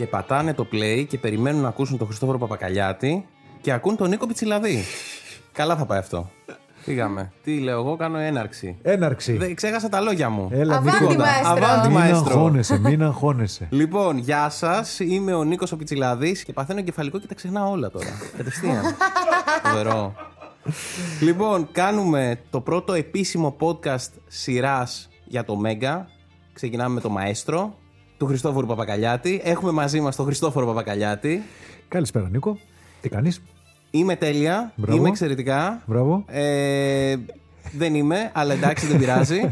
[0.00, 3.26] και πατάνε το play και περιμένουν να ακούσουν τον Χριστόφορο Παπακαλιάτη
[3.60, 4.84] και ακούν τον Νίκο Πιτσιλαδί.
[5.52, 6.30] Καλά θα πάει αυτό.
[6.74, 7.32] Φύγαμε.
[7.44, 8.76] Τι λέω, εγώ κάνω έναρξη.
[8.82, 9.32] Έναρξη.
[9.32, 10.48] Δεν, ξέχασα τα λόγια μου.
[10.52, 11.14] Έλα, Αβάντι, Νίκο.
[11.14, 11.50] μαέστρο.
[11.50, 12.32] Αβάντι, Μην μαέστρο.
[12.32, 13.66] αγχώνεσαι, μην αγχώνεσαι.
[13.80, 15.00] Λοιπόν, γεια σας.
[15.00, 18.10] Είμαι ο Νίκος ο Πιτσιλαδής και παθαίνω εγκεφαλικό και τα ξεχνάω όλα τώρα.
[18.36, 18.82] Κατευθείαν.
[19.64, 20.14] Φοβερό.
[21.20, 26.08] λοιπόν, κάνουμε το πρώτο επίσημο podcast σειράς για το Μέγκα.
[26.52, 27.74] Ξεκινάμε με το Μαέστρο
[28.20, 29.40] του Χριστόφορου Παπακαλιάτη.
[29.44, 31.42] Έχουμε μαζί μας τον Χριστόφορο Παπακαλιάτη.
[31.88, 32.58] Καλησπέρα, Νίκο.
[33.00, 33.42] Τι κάνεις,
[33.90, 34.72] Είμαι τέλεια.
[34.76, 34.98] Μπράβο.
[34.98, 35.82] Είμαι εξαιρετικά.
[35.86, 36.24] μπράβο.
[36.26, 37.16] Ε,
[37.72, 39.40] δεν είμαι, αλλά εντάξει, δεν πειράζει.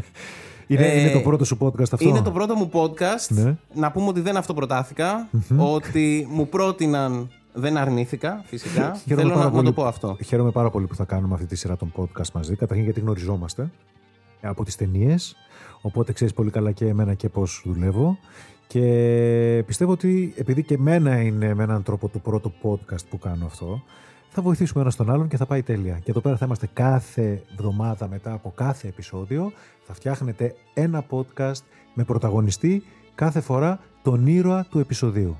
[0.67, 3.27] Είναι, Ε, είναι το πρώτο σου podcast αυτό; Είναι το πρώτο μου podcast.
[3.29, 3.57] Ναι.
[3.73, 5.29] Να πούμε ότι δεν αυτοπροτάθηκα.
[5.57, 7.29] Ότι μου πρότειναν.
[7.53, 8.95] Δεν αρνήθηκα, φυσικά.
[9.07, 10.17] Χαίρομαι Θέλω πάρα να, να πολύ- το πω αυτό.
[10.25, 12.55] Χαίρομαι πάρα πολύ που θα κάνουμε αυτή τη σειρά των podcast μαζί.
[12.55, 13.69] Καταρχήν γιατί γνωριζόμαστε
[14.41, 15.35] από τις ταινίες.
[15.81, 18.17] Οπότε ξέρεις πολύ καλά και εμένα και πώς δουλεύω.
[18.73, 23.45] Και πιστεύω ότι επειδή και εμένα είναι με έναν τρόπο το πρώτο podcast που κάνω
[23.45, 23.83] αυτό,
[24.29, 25.99] θα βοηθήσουμε ένα τον άλλον και θα πάει τέλεια.
[26.03, 29.51] Και εδώ πέρα θα είμαστε κάθε εβδομάδα μετά από κάθε επεισόδιο.
[29.87, 31.61] Θα φτιάχνετε ένα podcast
[31.93, 32.83] με πρωταγωνιστή
[33.15, 35.37] κάθε φορά τον ήρωα του επεισοδίου.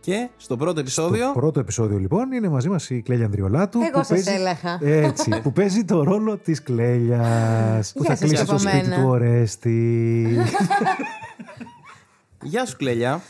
[0.00, 1.26] Και στο πρώτο επεισόδιο.
[1.26, 3.78] Το πρώτο επεισόδιο λοιπόν είναι μαζί μας η Κλέλια Ανδριολάτου.
[3.80, 4.78] Εγώ που σας παίζει- έλεγα.
[5.04, 7.92] Έτσι, που παίζει το ρόλο της Κλέλιας.
[7.92, 8.96] που Γεια θα σας κλείσει από το σπίτι μένα.
[9.02, 10.26] του Ορέστη.
[12.48, 13.20] Γεια σου, Κλέλια.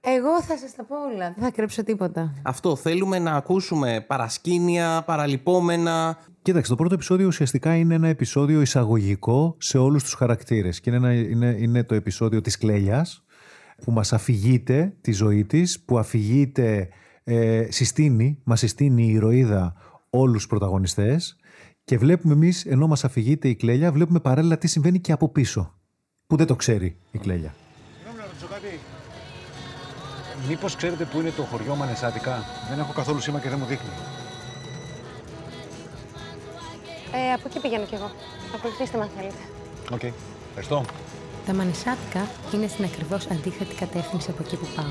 [0.00, 1.32] Εγώ θα σας τα πω όλα.
[1.36, 2.34] Δεν θα κρέψω τίποτα.
[2.42, 2.76] Αυτό.
[2.76, 6.18] Θέλουμε να ακούσουμε παρασκήνια, παραλυπόμενα.
[6.42, 10.80] Κοίταξε, το πρώτο επεισόδιο ουσιαστικά είναι ένα επεισόδιο εισαγωγικό σε όλους τους χαρακτήρες.
[10.80, 13.24] Και είναι, ένα, είναι, είναι το επεισόδιο της Κλέλιας
[13.84, 16.88] που μας αφηγείται τη ζωή της, που αφηγείται,
[17.24, 19.74] ε, συστήνει, μας συστήνει η ηρωίδα
[20.10, 21.36] όλους τους πρωταγωνιστές
[21.84, 25.74] και βλέπουμε εμείς, ενώ μας αφηγείται η Κλέλια, βλέπουμε παράλληλα τι συμβαίνει και από πίσω,
[26.26, 27.54] που δεν το ξέρει η Κλέλια.
[28.60, 30.48] Συγγνώμη να ρωτήσω κάτι.
[30.48, 33.90] Μήπως ξέρετε που είναι το χωριό Μανεσάτικα; Δεν έχω καθόλου σήμα και δεν μου δείχνει.
[37.12, 38.10] Ε, από εκεί πηγαίνω κι εγώ.
[38.54, 39.42] Ακολουθήστε με αν θέλετε.
[39.90, 40.02] Οκ.
[40.48, 40.84] Ευχαριστώ.
[41.46, 44.84] Τα Μανεσάτικα είναι στην ακριβώς αντίθετη κατεύθυνση από εκεί που πάω.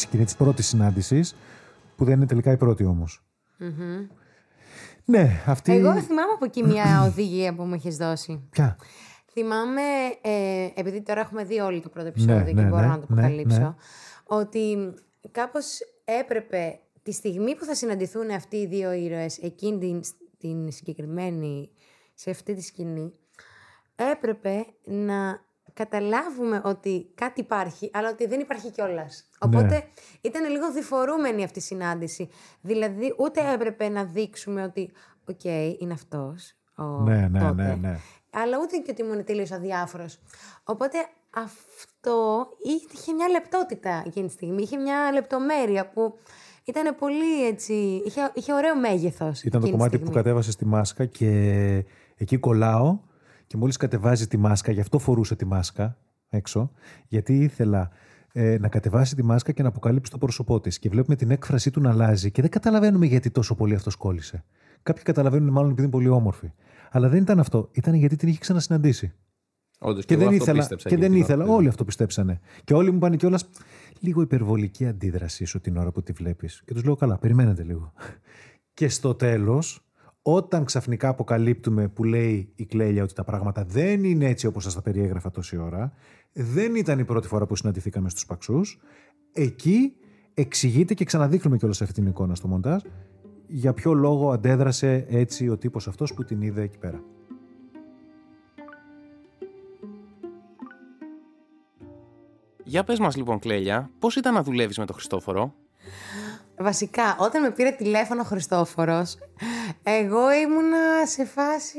[0.00, 1.34] Σκηνή της πρώτης συνάντησης,
[1.96, 3.22] που δεν είναι τελικά η πρώτη όμως.
[5.04, 5.72] Ναι, αυτή...
[5.72, 8.48] Εγώ θυμάμαι από εκεί μια οδηγία που μου έχει δώσει.
[8.50, 8.76] Ποια;
[9.32, 9.82] Θυμάμαι,
[10.20, 12.98] ε, επειδή τώρα έχουμε δει όλοι το πρώτο επεισόδιο Ναι, και ναι, μπορώ ναι, να
[12.98, 13.74] το ναι, αποκαλύψω, ναι.
[14.24, 14.94] ότι
[15.30, 20.00] κάπως έπρεπε τη στιγμή που θα συναντηθούν αυτοί οι δύο ήρωες εκείνη την,
[20.38, 21.70] την συγκεκριμένη,
[22.14, 23.12] σε αυτή τη σκηνή,
[24.12, 25.46] έπρεπε να
[25.78, 29.24] καταλάβουμε ότι κάτι υπάρχει, αλλά ότι δεν υπάρχει κιόλας.
[29.38, 29.84] Οπότε Ναι.
[30.20, 32.28] ήταν λίγο διφορούμενη αυτή η συνάντηση.
[32.60, 34.90] Δηλαδή, ούτε έπρεπε να δείξουμε ότι,
[35.28, 35.44] οκ,
[35.78, 37.98] είναι αυτός ο Ναι, ναι, τότε, ναι, ναι.
[38.30, 40.18] αλλά ούτε και ότι ήμουν τελείως αδιάφορος.
[40.64, 40.98] Οπότε
[41.30, 44.62] αυτό είχε μια λεπτότητα εκείνη τη στιγμή.
[44.62, 46.18] Είχε μια λεπτομέρεια που
[46.64, 48.02] ήταν πολύ έτσι.
[48.06, 49.42] Είχε, είχε ωραίο μέγεθος.
[49.42, 51.30] Ήταν το κομμάτι που κατέβασε τη μάσκα και
[52.16, 52.98] εκεί κολλάω
[53.48, 55.96] και μόλις κατεβάζει τη μάσκα, γι' αυτό φορούσε τη μάσκα
[56.28, 56.70] έξω,
[57.08, 57.90] γιατί ήθελα
[58.32, 61.70] ε, να κατεβάσει τη μάσκα και να αποκαλύψει το πρόσωπό της και βλέπουμε την έκφρασή
[61.70, 64.44] του να αλλάζει και δεν καταλαβαίνουμε γιατί τόσο πολύ αυτός κόλλησε.
[64.82, 66.52] Κάποιοι καταλαβαίνουν μάλλον επειδή είναι πολύ όμορφη.
[66.90, 67.68] Αλλά δεν ήταν αυτό.
[67.72, 69.12] Ήταν γιατί την είχε ξανασυναντήσει.
[69.78, 71.44] Όντως, Και, εγώ δεν αυτό ήθελα, πίστεψα και εκείνη δεν την ήθελα.
[71.44, 71.52] ώρα.
[71.52, 72.40] Όλοι αυτό πιστέψανε.
[72.64, 73.48] Και όλοι μου είπαν κιόλας
[74.00, 76.62] λίγο υπερβολική αντίδρασή σου την ώρα που τη βλέπεις.
[76.64, 77.92] Και τους λέω καλά, περιμένετε λίγο.
[78.74, 79.87] Και στο τέλος,
[80.22, 84.74] όταν ξαφνικά αποκαλύπτουμε που λέει η Κλέλια ότι τα πράγματα δεν είναι έτσι όπως σας
[84.74, 85.92] τα περιέγραφα τόση ώρα,
[86.32, 88.80] δεν ήταν η πρώτη φορά που συναντηθήκαμε στους Παξούς.
[89.32, 89.92] Εκεί
[90.34, 92.82] εξηγείται και ξαναδείχνουμε κιόλας αυτή την εικόνα στο μοντάζ
[93.46, 97.02] για ποιο λόγο αντέδρασε έτσι ο τύπος αυτός που την είδε εκεί πέρα.
[102.64, 105.54] Για πες μας λοιπόν, Κλέλια, πώς ήταν να δουλεύεις με τον Χριστόφορο;
[106.60, 109.16] Βασικά, όταν με πήρε τηλέφωνο ο Χριστόφορος,
[109.82, 111.78] εγώ ήμουνα σε φάση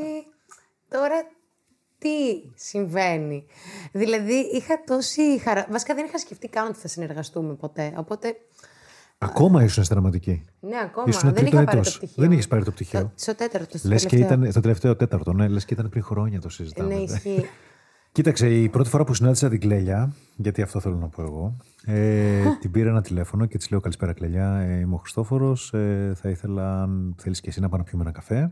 [0.90, 1.16] τώρα
[1.98, 2.10] τι
[2.56, 3.46] συμβαίνει;
[3.92, 5.66] Δηλαδή, είχα τόση χαρά.
[5.70, 7.94] Βασικά, δεν είχα σκεφτεί καν ότι θα συνεργαστούμε ποτέ.
[7.98, 8.36] Οπότε,
[9.18, 10.46] Ακόμα ήσουν στη δραματική.
[10.60, 11.06] ναι, ακόμα.
[11.10, 11.98] Ήσουν δεν τρίτο είχα πάρει το έτος.
[11.98, 12.24] πτυχίο.
[12.24, 13.00] Δεν είχες πάρει το πτυχίο.
[13.02, 14.38] Το- Στο τέταρτο, στο Λες και τελευταίο.
[14.38, 16.94] ήταν στο τελευταίο τέταρτο, ναι, λες και ήταν πριν χρόνια το συζητάμε.
[16.96, 17.50] Ναι, ισχύει.
[18.12, 22.42] Κοίταξε, η πρώτη φορά που συνάντησα την Κλέλια, γιατί αυτό θέλω να πω εγώ, ε,
[22.60, 24.58] την πήρα ένα τηλέφωνο και της λέω: Καλησπέρα, Κλέλια.
[24.58, 25.74] Ε, είμαι ο Χριστόφορος.
[25.74, 28.52] Ε, θα ήθελα, αν θέλεις και εσύ, να πάμε να πιούμε ένα καφέ.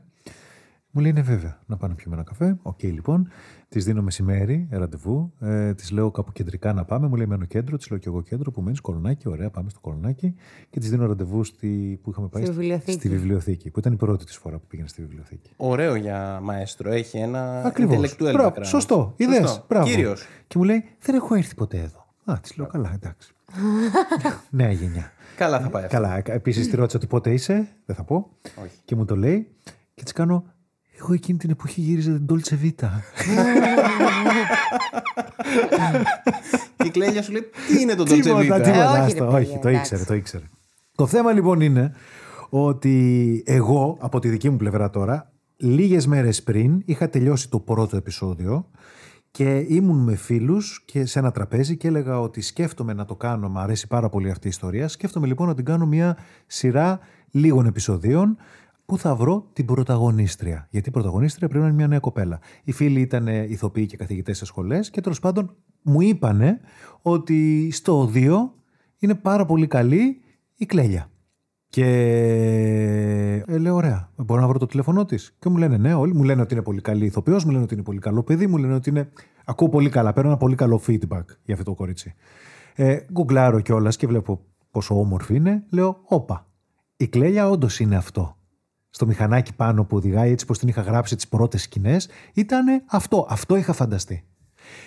[0.92, 2.58] Μου λέει ναι, βέβαια, να πάω να πιούμε ένα καφέ.
[2.62, 3.28] Οκ, λοιπόν.
[3.70, 5.34] Της δίνω μεσημέρι ραντεβού.
[5.40, 7.08] Ε, της λέω κάπου κεντρικά να πάμε.
[7.08, 7.78] Μου λέει μένω κέντρο.
[7.78, 9.28] Της λέω και εγώ κέντρο που μένεις Κολωνάκι.
[9.28, 10.36] Ωραία, πάμε στο Κολωνάκι.
[10.70, 12.92] Και της δίνω ραντεβού στη, που είχαμε πάει Στη βιβλιοθήκη.
[12.92, 13.70] στη βιβλιοθήκη.
[13.72, 15.52] Που ήταν η πρώτη της φορά που πήγαινε στη βιβλιοθήκη.
[15.58, 16.92] Ωραίο για μαέστρο.
[16.92, 18.16] Έχει ένα Ακριβώς.
[18.18, 18.62] intellectual background.
[18.66, 19.14] Σωστό.
[19.18, 19.64] Ιδέες.
[19.84, 20.26] Κύριος.
[20.48, 22.06] Και μου λέει δεν έχω έρθει ποτέ εδώ.
[22.26, 23.34] Α, της λέω καλά, εντάξει.
[24.50, 25.12] Νέα γενιά.
[25.38, 25.96] Καλά θα πάει αυτό.
[25.96, 26.22] Καλά.
[26.26, 28.30] Επίσης τη ρώτησα ότι πότε είσαι; Δεν θα πω.
[28.64, 28.76] Όχι.
[28.86, 29.48] Και μου το λέει.
[29.94, 30.46] Και της κάνω.
[31.00, 32.90] Εγώ εκείνη την εποχή γύριζα την Dolce Vita.
[36.78, 38.98] Και η κλέλια σου λέει τι είναι το Dolce Τίποτα, Vita; τίποτα.
[38.98, 39.80] Ε, όχι, άστο, ρε, παιδιά, όχι, το εντάξει.
[39.80, 40.44] ήξερε, το ήξερε.
[40.96, 41.94] Το θέμα λοιπόν είναι
[42.50, 47.98] ότι εγώ, από τη δική μου πλευρά τώρα, λίγες μέρες πριν είχα τελειώσει το πρώτο
[47.98, 48.70] επεισόδιο
[49.32, 53.50] και ήμουν με φίλους και σε ένα τραπέζι και έλεγα ότι σκέφτομαι να το κάνω,
[53.50, 54.88] μου αρέσει πάρα πολύ αυτή η ιστορία.
[54.88, 56.18] Σκέφτομαι λοιπόν να την κάνω μια
[56.48, 57.00] σειρά
[57.32, 58.38] λίγων επεισοδίων
[58.88, 62.40] που θα βρω την πρωταγωνίστρια; Γιατί η πρωταγωνίστρια πρέπει να είναι μια νέα κοπέλα.
[62.64, 66.60] Οι φίλοι ήταν ηθοποιοί και καθηγητές σε σχολές και τέλος πάντων μου είπανε
[67.02, 68.36] ότι στο 2
[69.00, 70.22] είναι πάρα πολύ καλή
[70.56, 71.10] η κλέλια.
[71.70, 71.86] Και
[73.48, 75.36] ε, λέω: Ωραία, μπορώ να βρω το τηλέφωνό της.
[75.40, 77.74] Και μου λένε: Ναι, όλοι μου λένε ότι είναι πολύ καλή ηθοποιός, μου λένε ότι
[77.74, 79.10] είναι πολύ καλό παιδί, μου λένε ότι είναι.
[79.46, 82.14] Ακούω πολύ καλά, παίρνω ένα πολύ καλό feedback για αυτό το κορίτσι.
[82.76, 85.64] Ε, γκουγκλάρω κιόλας και βλέπω πόσο όμορφη είναι.
[85.70, 86.48] Λέω: Όπα,
[86.98, 88.37] η κλέλια όντως είναι αυτό.
[88.90, 93.28] Στο μηχανάκι πάνω που οδηγάει, έτσι πως την είχα γράψει τις πρώτες σκηνές, ήταν αυτό.
[93.30, 94.24] Αυτό είχα φανταστεί.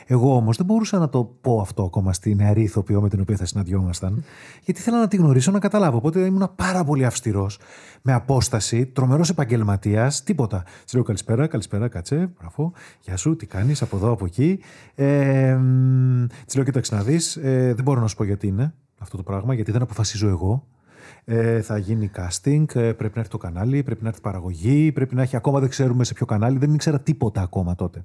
[0.06, 3.36] Εγώ όμως δεν μπορούσα να το πω αυτό ακόμα στη νεαρή ηθοποιό με την οποία
[3.36, 4.24] θα συναντιόμασταν,
[4.64, 5.96] γιατί ήθελα να τη γνωρίσω, να καταλάβω.
[5.96, 7.58] Οπότε ήμουν πάρα πολύ αυστηρός,
[8.02, 10.64] με απόσταση, τρομερός επαγγελματίας, τίποτα.
[10.84, 14.60] Της λέω καλησπέρα, καλησπέρα, κάτσε, μπράβο, γεια σου, τι κάνεις, από εδώ, από εκεί.
[14.94, 18.74] Ε, μ, της λέω, κοίταξε να δεις, ε, δεν μπορώ να σου πω γιατί είναι
[18.98, 20.66] αυτό το πράγμα, γιατί δεν αποφασίζω εγώ.
[21.24, 25.14] Ε, θα γίνει casting, ε, πρέπει να έρθει το κανάλι, πρέπει να έρθει παραγωγή, πρέπει
[25.14, 28.04] να έχει ακόμα δεν ξέρουμε σε ποιο κανάλι, δεν ήξερα τίποτα ακόμα τότε.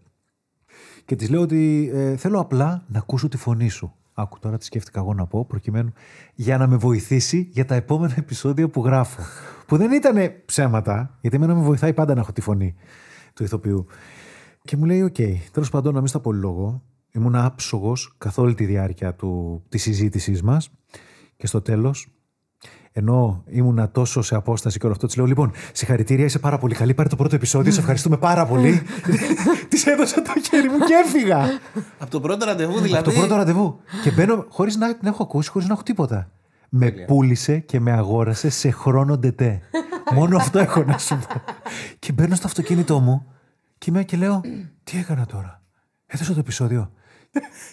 [1.06, 3.94] Και της λέω ότι ε, θέλω απλά να ακούσω τη φωνή σου.
[4.13, 5.94] Άκου τώρα τι σκέφτηκα εγώ να πω, προκειμένου
[6.33, 9.21] για να με βοηθήσει για τα επόμενα επεισόδια που γράφω.
[9.67, 10.15] που δεν ήταν
[10.45, 12.75] ψέματα, γιατί εμένα με βοηθάει πάντα να έχω τη φωνή
[13.33, 13.85] του ηθοποιού.
[14.63, 15.15] Και μου λέει: Οκ,
[15.51, 16.83] τέλος πάντων, να μην στα πολυλόγω.
[17.12, 20.71] Ήμουν άψογος καθ' όλη τη διάρκεια του, της συζήτησής μας
[21.38, 22.14] και στο τέλος
[22.97, 26.75] ενώ ήμουνα τόσο σε απόσταση και όλο αυτό, της λέω: Λοιπόν, συγχαρητήρια, είσαι πάρα πολύ
[26.75, 26.94] καλή.
[26.94, 28.81] Πάρε το πρώτο επεισόδιο, σε ευχαριστούμε πάρα πολύ.
[29.69, 31.59] της έδωσα το χέρι μου και έφυγα.
[32.00, 33.03] Από το πρώτο ραντεβού Από δηλαδή.
[33.03, 33.80] το πρώτο ραντεβού.
[34.03, 36.31] και μπαίνω χωρίς να την έχω ακούσει, χωρίς να έχω τίποτα.
[36.69, 39.62] Με πούλησε και με αγόρασε σε χρόνο ντετέ.
[40.13, 41.41] Μόνο αυτό έχω να σου πω.
[42.00, 43.25] και μπαίνω στο αυτοκίνητό μου
[43.77, 44.41] και είμαι και λέω:
[44.83, 45.62] Τι έκανα τώρα;
[46.06, 46.91] Έδωσα το επεισόδιο.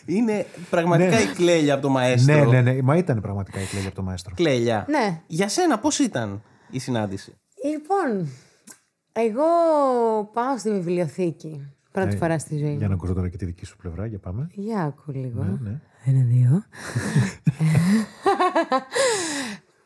[0.07, 1.23] Είναι πραγματικά Ναι.
[1.23, 2.45] η Κλέλια από το μαέστρο.
[2.45, 2.83] Ναι, ναι, ναι.
[2.83, 4.35] Μα ήταν πραγματικά η Κλέλια από το μαέστρο.
[4.35, 4.85] Κλέλια.
[4.89, 5.21] Ναι.
[5.27, 8.29] Για σένα πώς ήταν η συνάντηση; Λοιπόν,
[9.13, 9.45] εγώ
[10.33, 11.67] πάω στη βιβλιοθήκη.
[11.93, 12.89] Πρώτη Ε, φορά στη ζωή Για μου.
[12.89, 14.49] να ακούσω τώρα και τη δική σου πλευρά, για πάμε.
[14.53, 15.43] Για άκου λίγο.
[15.43, 15.81] Ναι, ναι.
[16.05, 16.51] Ένα, δύο.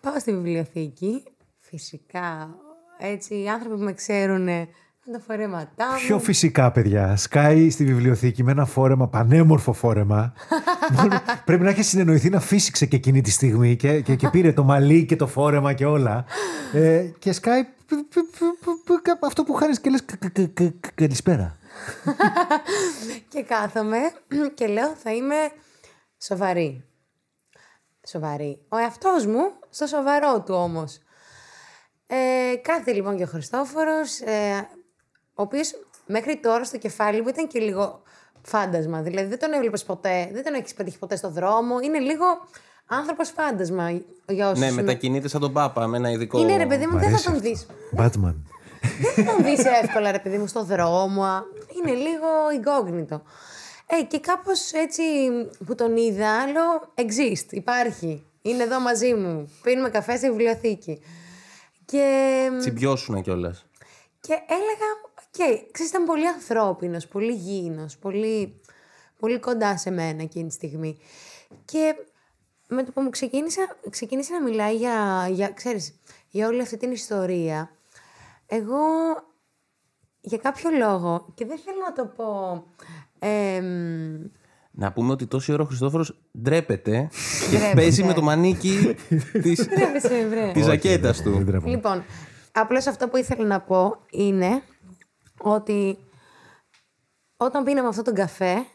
[0.00, 1.23] Πάω στη βιβλιοθήκη.
[1.61, 2.54] Φυσικά,
[2.99, 4.68] έτσι, οι άνθρωποι που με ξέρουν με
[5.12, 5.96] τα φορέματά μου.
[6.06, 7.16] Πιο φυσικά, παιδιά.
[7.16, 10.32] Σκάει στη βιβλιοθήκη με ένα φόρεμα, πανέμορφο φόρεμα.
[10.96, 14.52] Μόνο- Πρέπει να έχει συνεννοηθεί να φύσηξε και εκείνη τη στιγμή και, και, και πήρε
[14.52, 16.25] το μαλλί και το φόρεμα και όλα.
[16.72, 20.04] Ε, και σκάει π- π- π- π- π- αυτό που χάνει και λες
[20.94, 21.56] καλησπέρα.
[23.28, 23.98] Και κάθομαι
[24.54, 25.34] και λέω θα είμαι
[26.22, 26.84] σοβαρή.
[28.08, 28.58] Σοβαρή.
[28.68, 30.98] Ο εαυτός μου στο σοβαρό του όμως.
[32.06, 34.68] Ε, κάθε λοιπόν και ο Χριστόφορος, ε,
[35.38, 35.71] ο οποίος
[36.07, 38.02] μέχρι τώρα στο κεφάλι μου ήταν και λίγο
[38.43, 39.00] φάντασμα.
[39.02, 41.81] Δηλαδή δεν τον έβλεπες ποτέ, δεν τον έχεις πετύχει ποτέ στο δρόμο.
[41.81, 42.25] Είναι λίγο
[42.87, 43.90] άνθρωπος φάντασμα
[44.28, 46.38] για όσους Ναι, με- μετακινείται σαν τον Πάπα με ένα ειδικό.
[46.38, 47.49] Είναι ρε παιδί μου, Μ' δεν αρέσει θα τον αυτό.
[47.49, 47.66] δεις.
[47.97, 48.35] Batman.
[49.14, 51.23] Δεν θα τον δεις εύκολα ρε παιδί μου στο δρόμο.
[51.25, 51.43] α.
[51.76, 52.26] Είναι λίγο
[52.61, 53.21] incognito.
[53.87, 55.02] Ε, και κάπως έτσι
[55.66, 58.26] που τον είδα, λέω exist, υπάρχει.
[58.43, 59.50] Είναι εδώ μαζί μου.
[59.62, 61.00] Πίνουμε καφέ στη βιβλιοθήκη.
[61.85, 62.07] Και,
[62.58, 63.66] Τσιμπιόσουνα κιόλας.
[64.21, 64.88] και έλεγα,
[65.38, 68.61] οκ, ξέρεις, ήταν πολύ ανθρώπινος, πολύ γήινος, πολύ,
[69.19, 70.99] πολύ κοντά σε μένα εκείνη τη στιγμή.
[71.64, 71.95] Και
[72.69, 76.00] με το που μου ξεκίνησα, ξεκίνησε να μιλάει για, για, ξέρεις,
[76.31, 77.71] για όλη αυτή την ιστορία,
[78.47, 78.76] εγώ
[80.21, 82.64] για κάποιο λόγο, και δεν θέλω να το πω...
[83.19, 84.25] εμ,
[84.71, 87.09] Να πούμε ότι τόση ώρα ο Χριστόφορος ντρέπεται
[87.50, 87.75] και Ντρέπεται.
[87.75, 88.97] παίζει με το μανίκι
[89.33, 90.50] τη Τρέπεσαι, βρε.
[90.52, 91.45] της ζακέτας Δεν του.
[91.45, 91.71] τρέπομαι.
[91.71, 92.05] Λοιπόν,
[92.52, 94.62] απλώς αυτό που ήθελα να πω είναι
[95.43, 95.99] ότι
[97.37, 98.66] όταν πίναμε αυτόν τον καφέ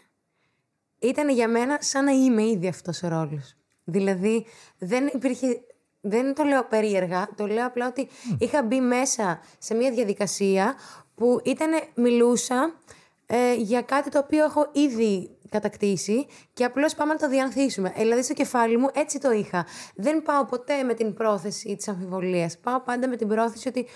[0.99, 3.55] ήταν για μένα σαν να είμαι ήδη αυτός ο ρόλος.
[3.83, 4.45] Δηλαδή
[4.77, 5.61] δεν υπήρχε,
[6.01, 11.01] δεν το λέω περίεργα, το λέω απλά ότι είχα μπει μέσα σε μια διαδικασία που
[11.21, 12.73] που ήταν, μιλούσα
[13.25, 17.93] ε, για κάτι το οποίο έχω ήδη κατακτήσει και απλώς πάμε να το διανθίσουμε.
[17.95, 19.65] Ε, δηλαδή στο κεφάλι μου έτσι το είχα.
[19.95, 22.57] Δεν πάω ποτέ με την πρόθεση της αμφιβολίας.
[22.57, 23.87] Πάω πάντα με την πρόθεση ότι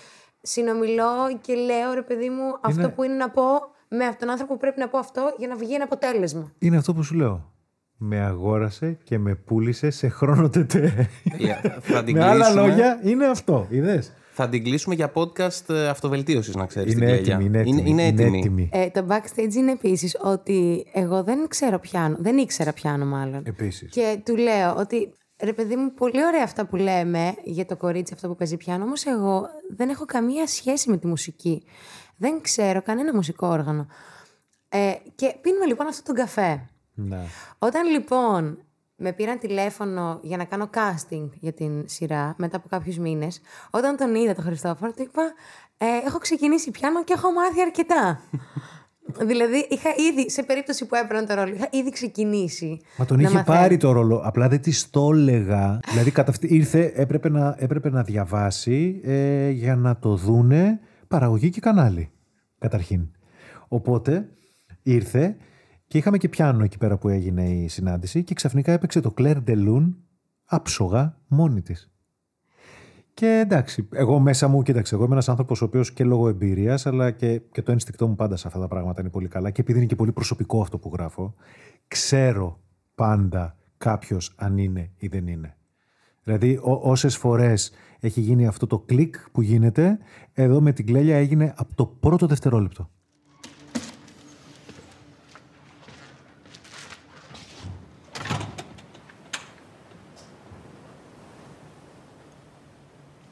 [0.46, 3.44] συνομιλώ και λέω ρε παιδί μου αυτό που είναι να πω
[3.88, 6.52] με τον άνθρωπο που πρέπει να πω αυτό για να βγει ένα αποτέλεσμα.
[6.58, 7.50] Είναι αυτό που σου λέω.
[7.98, 11.08] Με αγόρασε και με πούλησε σε χρόνο τετέ.
[11.24, 12.66] Yeah, θα την με άλλα κλείσουμε.
[12.66, 13.66] λόγια, είναι αυτό.
[13.70, 14.12] Είδες.
[14.32, 16.92] Θα την κλείσουμε για podcast ε, αυτοβελτίωσης, να ξέρεις.
[16.92, 17.34] Είναι την Κλέλια.
[17.34, 17.90] έτοιμη, είναι έτοιμη.
[17.90, 18.38] Είναι, είναι έτοιμη.
[18.38, 18.68] έτοιμη.
[18.72, 23.42] Ε, το backstage είναι επίσης ότι εγώ δεν ξέρω πιάνο, δεν ήξερα πιάνο μάλλον.
[23.46, 23.90] Επίσης.
[23.90, 25.12] Και του λέω ότι
[25.42, 28.84] ρε παιδί μου, πολύ ωραία αυτά που λέμε για το κορίτσι αυτό που παίζει πιάνο,
[28.84, 31.64] όμως εγώ δεν έχω καμία σχέση με τη μουσική.
[32.16, 33.86] Δεν ξέρω κανένα μουσικό όργανο.
[34.68, 36.68] Ε, και πίνουμε λοιπόν αυτό τον καφέ.
[36.94, 37.20] Ναι.
[37.58, 38.58] Όταν λοιπόν
[38.96, 43.40] με πήραν τηλέφωνο για να κάνω casting για την σειρά μετά από κάποιους μήνες,
[43.70, 45.32] όταν τον είδα τον Χριστόφορο, του είπα
[45.78, 48.20] ε, έχω ξεκινήσει πιάνο και έχω μάθει αρκετά.
[49.26, 52.80] δηλαδή είχα ήδη, σε περίπτωση που έπαιρνα το ρόλο, είχα ήδη ξεκινήσει.
[52.96, 53.58] Μα τον να είχε μαθαίνω.
[53.58, 54.20] πάρει το ρόλο.
[54.24, 55.80] Απλά δεν της το έλεγα.
[55.90, 61.50] δηλαδή κατά αυτή, ήρθε, έπρεπε να, έπρεπε να διαβάσει ε, για να το δούνε παραγωγή
[61.50, 62.10] και κανάλι.
[62.58, 63.10] Καταρχήν.
[63.68, 64.28] Οπότε
[64.82, 65.36] ήρθε
[65.86, 69.42] και είχαμε και πιάνο εκεί πέρα που έγινε η συνάντηση και ξαφνικά έπαιξε το Claire
[69.46, 69.94] Delune
[70.44, 71.90] άψογα μόνη της.
[73.16, 76.86] Και εντάξει, εγώ μέσα μου, κοίταξε, εγώ είμαι ένας άνθρωπος ο οποίος και λόγω εμπειρίας,
[76.86, 79.50] αλλά και, και το ένστικτό μου πάντα σε αυτά τα πράγματα είναι πολύ καλά.
[79.50, 81.34] Και επειδή είναι και πολύ προσωπικό αυτό που γράφω,
[81.88, 82.60] ξέρω
[82.94, 85.56] πάντα κάποιος αν είναι ή δεν είναι.
[86.22, 89.98] Δηλαδή, όσες φορές έχει γίνει αυτό το κλικ που γίνεται,
[90.32, 92.90] εδώ με την κλέλια έγινε από το πρώτο δευτερόλεπτο.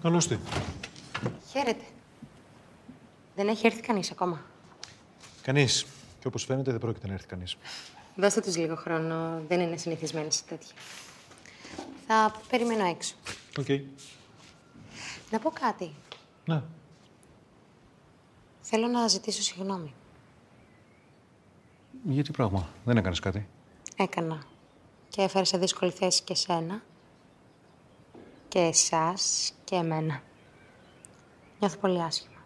[0.05, 0.39] Καλώς τι.
[1.51, 1.85] Χαίρετε.
[3.35, 4.45] Δεν έχει έρθει κανείς ακόμα;
[5.43, 5.87] Κανείς.
[6.21, 7.57] Και όπως φαίνεται δεν πρόκειται να έρθει κανείς.
[8.17, 9.43] Δώστε τους λίγο χρόνο.
[9.49, 10.75] Δεν είναι συνηθισμένοι σε τέτοια.
[12.07, 13.15] Θα περιμένω έξω.
[13.59, 13.67] Οκ.
[15.31, 15.95] Να πω κάτι.
[16.45, 16.63] Ναι.
[18.61, 19.95] Θέλω να ζητήσω συγγνώμη.
[22.05, 23.49] Γιατί πράγμα; Δεν έκανες κάτι;
[23.97, 24.43] Έκανα.
[25.09, 26.83] Και έφερα σε δύσκολη θέση και σένα.
[28.49, 30.23] Και εσάς και εμένα.
[31.59, 32.37] Νιώθω πολύ άσχημα.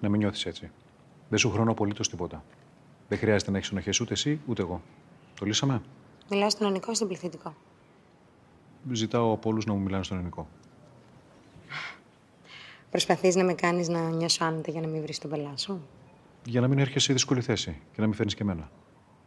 [0.00, 0.70] Να μην νιώθεις έτσι.
[1.28, 2.44] Δεν σου χρεώνω απολύτως τίποτα.
[3.08, 4.82] Δεν χρειάζεται να έχεις ενοχές ούτε εσύ ούτε εγώ.
[5.38, 5.82] Το λύσαμε;
[6.30, 7.54] Μιλάω στον ενικό ή στον πληθυντικό;
[8.92, 10.48] Ζητάω από όλους να μου μιλάνε στον ενικό.
[12.90, 15.82] Προσπαθείς να με κάνεις να νιώσω άνετα για να μην βρεις τον μπελά σου;
[16.44, 18.70] Για να μην έρχεσαι σε δύσκολη θέση και να μην φέρνεις και εμένα.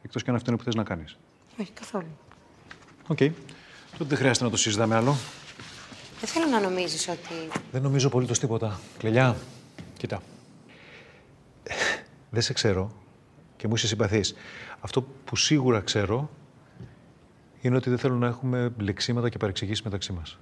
[0.01, 1.17] Εκτός και αν αυτό είναι που θες να κάνεις.
[1.59, 2.17] Όχι καθόλου.
[3.07, 3.17] Οκ.
[3.17, 5.15] Τότε δεν χρειάζεται να το συζητάμε άλλο.
[6.25, 7.61] Δεν θέλω να νομίζεις ότι...
[7.71, 8.79] Δεν νομίζω απολύτω τίποτα.
[8.97, 9.35] Κλελιά,
[9.97, 10.21] κοίτα.
[12.29, 12.91] Δεν σε ξέρω
[13.57, 14.35] και μου είσαι συμπαθής.
[14.79, 16.29] Αυτό που σίγουρα ξέρω
[17.61, 20.37] είναι ότι δεν θέλω να έχουμε λεξίματα και παρεξηγήσεις μεταξύ μας.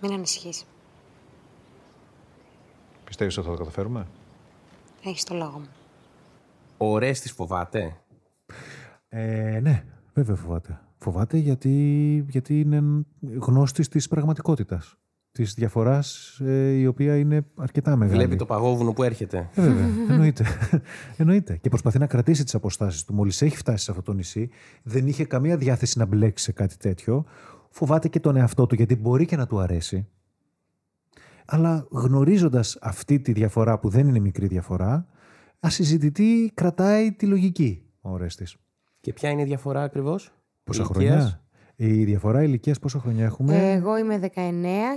[0.00, 0.64] Μην ανησυχείς.
[3.04, 4.06] Πιστεύεις ότι θα το καταφέρουμε;
[5.04, 5.68] Έχεις το λόγο μου.
[6.76, 7.96] Ο Ορέστης φοβάται;
[9.08, 10.80] Ε, ναι, βέβαια φοβάται.
[11.10, 11.74] Φοβάται γιατί,
[12.28, 13.04] γιατί είναι
[13.38, 14.96] γνώστης της πραγματικότητας.
[15.32, 18.18] Της διαφοράς ε, η οποία είναι αρκετά μεγάλη.
[18.18, 19.50] Βλέπει το παγόβουνο που έρχεται.
[19.54, 20.44] Ε, βέβαια, εννοείται.
[21.16, 21.56] εννοείται.
[21.56, 23.14] Και προσπαθεί να κρατήσει τις αποστάσεις του.
[23.14, 24.50] Μόλις έχει φτάσει σε αυτό το νησί,
[24.82, 27.24] δεν είχε καμία διάθεση να μπλέξει σε κάτι τέτοιο.
[27.70, 30.06] Φοβάται και τον εαυτό του, γιατί μπορεί και να του αρέσει.
[31.44, 35.06] Αλλά γνωρίζοντας αυτή τη διαφορά, που δεν είναι μικρή διαφορά,
[35.60, 38.56] ασυζητητή κρατάει τη λογική ο Ορέστης.
[39.00, 40.32] Και ποια είναι η διαφορά ακριβώς;
[40.68, 41.40] Πόσα ηλικίας; χρόνια;
[41.76, 44.28] Η διαφορά ηλικίας πόσα χρόνια έχουμε; Εγώ είμαι 19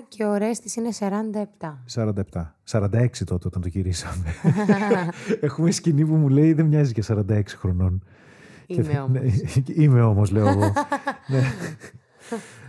[0.08, 1.84] και ο Ρέστης είναι 47.
[1.86, 2.56] 47.
[2.72, 4.26] 46 τότε όταν το γυρίσαμε.
[5.42, 8.04] Έχουμε σκηνή που μου λέει δεν μοιάζει και 46 χρονών.
[8.68, 9.10] Είμαι Και- όμως.
[9.12, 9.22] Ναι,
[9.84, 10.60] είμαι όμως, λέω εγώ.
[11.32, 11.42] ναι.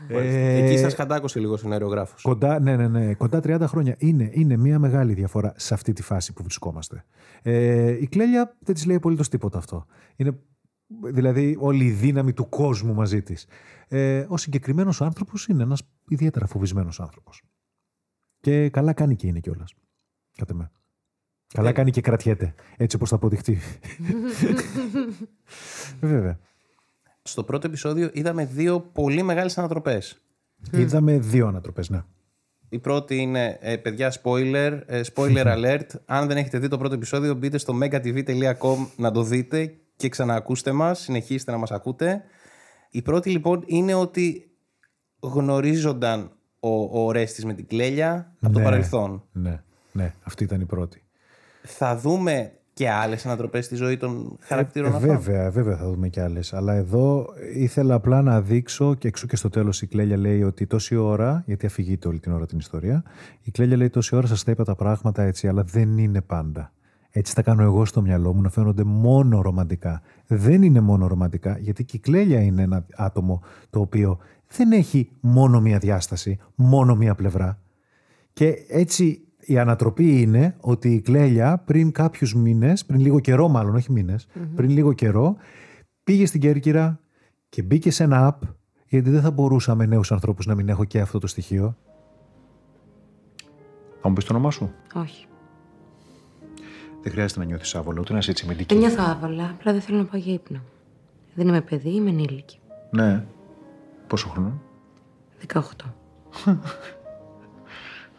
[0.09, 2.23] Ε, Εκεί σας κατάκωσε λίγο στον αερογράφος.
[2.23, 3.95] Κοντά, ναι, ναι, ναι, κοντά 30 χρόνια.
[3.99, 7.05] Είναι, είναι μια μεγάλη διαφορά σε αυτή τη φάση που βρισκόμαστε.
[7.43, 9.87] Ε, η Κλέλια δεν της λέει απολύτως τίποτα αυτό.
[10.17, 10.39] Είναι
[11.05, 13.47] δηλαδή όλη η δύναμη του κόσμου μαζί της.
[13.89, 17.43] Ε, ο συγκεκριμένος άνθρωπος είναι ένας ιδιαίτερα φοβισμένος άνθρωπος.
[18.41, 19.75] Και καλά κάνει και είναι κιόλας.
[20.37, 20.71] Κάτε με.
[21.55, 21.73] Καλά Ε.
[21.73, 22.55] κάνει και κρατιέται.
[22.77, 23.59] Έτσι όπως θα αποδειχτεί.
[26.01, 26.39] Βέβαια.
[27.23, 30.23] Στο πρώτο επεισόδιο είδαμε δύο πολύ μεγάλες ανατροπές.
[30.73, 32.03] Είδαμε δύο ανατροπές, ναι.
[32.69, 35.87] Η πρώτη είναι, ε, παιδιά, spoiler, ε, spoiler alert.
[36.07, 40.73] Αν δεν έχετε δει το πρώτο επεισόδιο, μπείτε στο megatv.com να το δείτε και ξαναακούστε
[40.73, 42.23] μας, συνεχίστε να μας ακούτε.
[42.91, 44.51] Η πρώτη λοιπόν είναι ότι
[45.21, 46.31] γνωρίζονταν
[46.61, 48.65] ο, ο Ορέστης με την Κλέλια από το Ναι.
[48.65, 49.23] παρελθόν.
[49.33, 51.03] Ναι, ναι, αυτή ήταν η πρώτη.
[51.63, 55.17] Θα δούμε και άλλες ανατροπές στη ζωή των χαρακτήρων Ε, αυτών.
[55.21, 56.53] βέβαια, βέβαια θα δούμε κι άλλες.
[56.55, 60.67] Αλλά εδώ ήθελα απλά να δείξω και εξού και στο τέλος η Κλέλια λέει ότι
[60.67, 63.03] τόση ώρα, γιατί αφηγείται όλη την ώρα την ιστορία,
[63.43, 66.73] η Κλέλια λέει τόση ώρα σας τα είπα τα πράγματα έτσι, αλλά δεν είναι πάντα.
[67.15, 70.03] Έτσι τα κάνω εγώ στο μυαλό μου να φαίνονται μόνο ρομαντικά.
[70.27, 75.11] Δεν είναι μόνο ρομαντικά, γιατί και η Κλέλια είναι ένα άτομο το οποίο δεν έχει
[75.21, 77.59] μόνο μία διάσταση, μόνο μία πλευρά.
[78.33, 83.75] Και έτσι η ανατροπή είναι ότι η Κλέλια πριν κάποιους μήνες, πριν λίγο καιρό μάλλον,
[83.75, 85.37] όχι μήνες, πριν λίγο καιρό,
[86.05, 87.01] πήγε στην Κέρκυρα
[87.49, 88.49] και μπήκε σε ένα app,
[88.87, 91.77] γιατί δεν θα μπορούσαμε νέους ανθρώπους να μην έχω και αυτό το στοιχείο.
[94.01, 94.73] Θα μου πεις το όνομά σου.
[94.95, 95.27] Όχι.
[97.03, 98.75] Δεν χρειάζεται να νιώθεις άβολο, ούτε να είσαι έτσι μεντική.
[98.75, 100.63] Δεν νιώθω άβολα, απλά δεν θέλω να πάω για ύπνο.
[101.35, 102.59] Δεν είμαι παιδί, είμαι ενήλικη.
[102.91, 103.25] Ναι.
[104.07, 104.61] Πόσο χρόνο.
[105.53, 105.61] 18.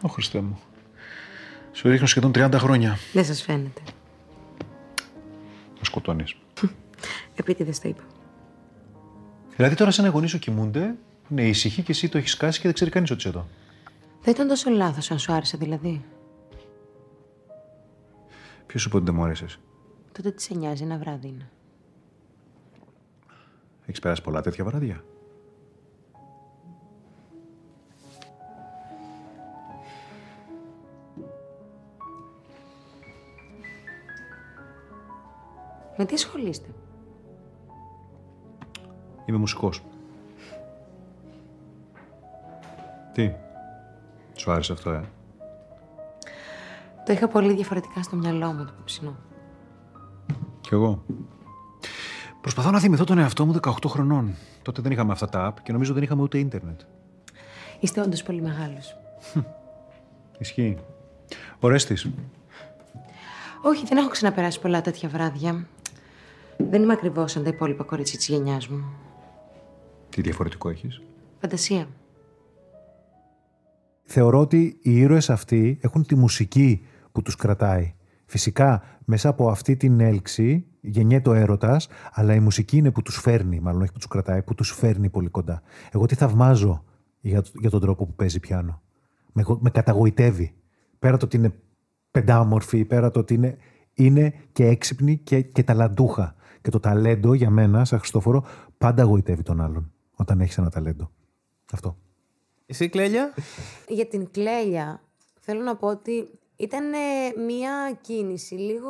[0.02, 0.60] Ω Χριστέ μου.
[1.72, 2.98] Σου ρίχνω σχεδόν 30 χρόνια.
[3.14, 3.82] Δεν σας φαίνεται.
[5.74, 6.36] Με σκοτώνεις.
[7.36, 8.04] Επίτηδες το είπα.
[9.56, 10.96] Δηλαδή τώρα σαν γονείς σου κοιμούνται,
[11.30, 13.48] είναι ήσυχοι και εσύ το έχεις κάσει και δεν ξέρει κανείς ότι είσαι εδώ.
[14.22, 16.04] Δεν ήταν τόσο λάθος αν σου άρεσε δηλαδή.
[18.74, 19.46] Ποιος σου είπε ότι δεν μου άρεσε.
[20.12, 21.50] Τότε τι σε νοιάζει, ένα βράδυ είναι.
[23.86, 25.04] Έχεις περάσει πολλά τέτοια βράδια.
[35.98, 36.70] Με τι ασχολείστε;
[39.26, 39.84] Είμαι μουσικός.
[43.14, 43.32] Τι;
[44.34, 45.04] Σου άρεσε αυτό, ε;
[47.14, 49.16] Το είχα πολύ διαφορετικά στο μυαλό μου το απόψινό.
[50.62, 51.04] Κι εγώ.
[52.42, 54.36] Προσπαθώ να θυμηθώ τον εαυτό μου 18 χρονών.
[54.62, 56.82] Τότε δεν είχαμε αυτά τα app και νομίζω δεν είχαμε ούτε ίντερνετ.
[57.80, 58.96] Είστε όντως πολύ μεγάλος.
[60.40, 60.78] Ισχύει.
[61.60, 62.10] Ορέστης.
[63.62, 65.68] Όχι, δεν έχω ξαναπεράσει πολλά τέτοια βράδια.
[66.58, 68.84] Δεν είμαι ακριβώς σαν τα υπόλοιπα κορίτσια της γενιάς μου.
[70.10, 71.02] Τι διαφορετικό έχεις;
[71.42, 71.88] Φαντασία.
[74.04, 77.94] Θεωρώ ότι οι ήρωες αυτοί έχουν τη μουσική που τους κρατάει.
[78.26, 83.20] Φυσικά, μέσα από αυτή την έλξη γεννιέται ο έρωτας, αλλά η μουσική είναι που τους
[83.20, 85.62] φέρνει, μάλλον όχι που τους κρατάει, που τους φέρνει πολύ κοντά.
[85.92, 86.84] Εγώ τι θαυμάζω
[87.20, 88.82] για, για τον τρόπο που παίζει πιάνο.
[89.34, 90.56] Με, με καταγοητεύει.
[91.00, 91.54] Πέρα το ότι είναι
[92.12, 93.58] πεντάμορφη, πέρα το ότι είναι,
[93.94, 96.36] είναι και έξυπνη και, και ταλαντούχα.
[96.62, 98.46] Και το ταλέντο για μένα, σαν Χριστόφορο,
[98.78, 101.12] πάντα γοητεύει τον άλλον όταν έχεις ένα ταλέντο.
[101.74, 101.98] Αυτό.
[102.66, 103.34] Εσύ, Κλέλια;
[103.88, 105.02] Για την κλέλια,
[105.40, 106.98] θέλω να πω ότι ήταν ε,
[107.48, 108.90] μία κίνηση λίγο,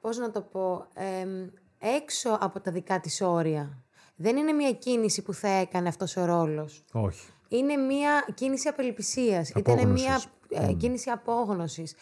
[0.00, 1.46] πώς να το πω, εμ,
[1.78, 3.78] έξω από τα δικά της όρια.
[4.16, 6.84] Δεν είναι μία κίνηση που θα έκανε αυτός ο ρόλος.
[6.92, 7.26] Όχι.
[7.48, 9.50] Είναι μία κίνηση απελπισίας.
[9.50, 10.04] Ήταν Απόγνωσης.
[10.06, 10.22] μία
[10.68, 11.94] ε, κίνηση απόγνωσης.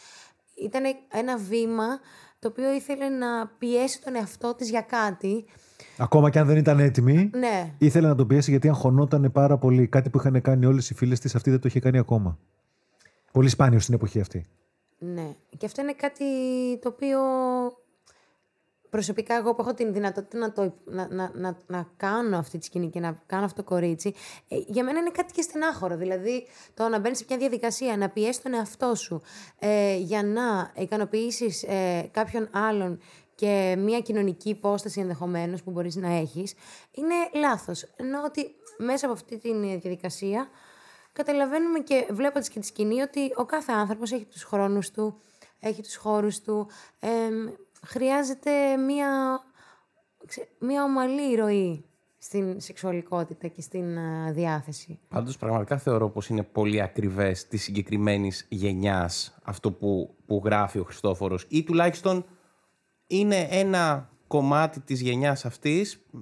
[0.54, 1.86] Ήταν ένα βήμα
[2.38, 5.44] το οποίο ήθελε να πιέσει τον εαυτό της για κάτι.
[5.98, 9.86] Ακόμα και αν δεν ήταν έτοιμη, Ναι, ήθελε να τον πιέσει γιατί αγχωνόταν πάρα πολύ.
[9.86, 12.38] Κάτι που είχαν κάνει όλες οι φίλες της, αυτή δεν το είχε κάνει ακόμα.
[13.32, 14.46] Πολύ σπάνιος στην εποχή αυτή.
[14.98, 15.34] ναι.
[15.58, 16.24] Και αυτό είναι κάτι
[16.82, 17.18] το οποίο
[18.90, 22.64] προσωπικά εγώ που έχω την δυνατότητα να, το, να, να, να, να κάνω αυτή τη
[22.64, 24.14] σκηνή και να κάνω αυτό το κορίτσι,
[24.48, 25.96] ε, για μένα είναι κάτι και στενάχωρο.
[25.96, 29.22] Δηλαδή, το να μπαίνεις σε μια διαδικασία, να πιέσεις τον εαυτό σου
[29.58, 33.00] ε, για να ικανοποιήσεις ε, κάποιον άλλον
[33.34, 36.54] και μια κοινωνική υπόσταση ενδεχομένως που μπορείς να έχεις,
[36.90, 37.82] είναι λάθος.
[37.96, 40.48] Ενώ ότι μέσα από αυτή τη διαδικασία
[41.12, 45.20] καταλαβαίνουμε και βλέποντας και τη σκηνή ότι ο κάθε άνθρωπος έχει τους χρόνους του,
[45.60, 46.68] έχει τους χώρους του.
[46.98, 47.48] εμ,
[47.86, 49.40] χρειάζεται μία,
[50.26, 51.84] ξε- μία ομαλή ροή
[52.18, 54.98] στην σεξουαλικότητα και στην α, διάθεση.
[55.08, 60.84] Πάντως πραγματικά θεωρώ πως είναι πολύ ακριβές της συγκεκριμένης γενιάς αυτό που, που γράφει ο
[60.84, 62.24] Χριστόφορος ή τουλάχιστον
[63.06, 66.18] είναι ένα κομμάτι της γενιάς αυτής, μ,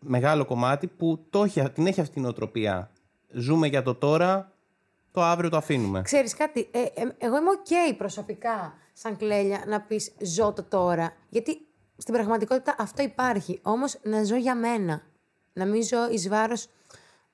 [0.00, 2.90] μεγάλο κομμάτι, που το έχει, την έχει αυτή την οτροπία.
[3.32, 4.52] Ζούμε για το τώρα,
[5.10, 6.02] το αύριο το αφήνουμε.
[6.02, 11.12] Ξέρεις κάτι, ε, ε, εγώ είμαι οκ προσωπικά σαν Κλέλια να πεις ζω το τώρα.
[11.28, 11.66] Γιατί
[11.96, 13.60] στην πραγματικότητα αυτό υπάρχει.
[13.62, 15.02] Όμως να ζω για μένα.
[15.52, 16.68] Να μην ζω εις βάρος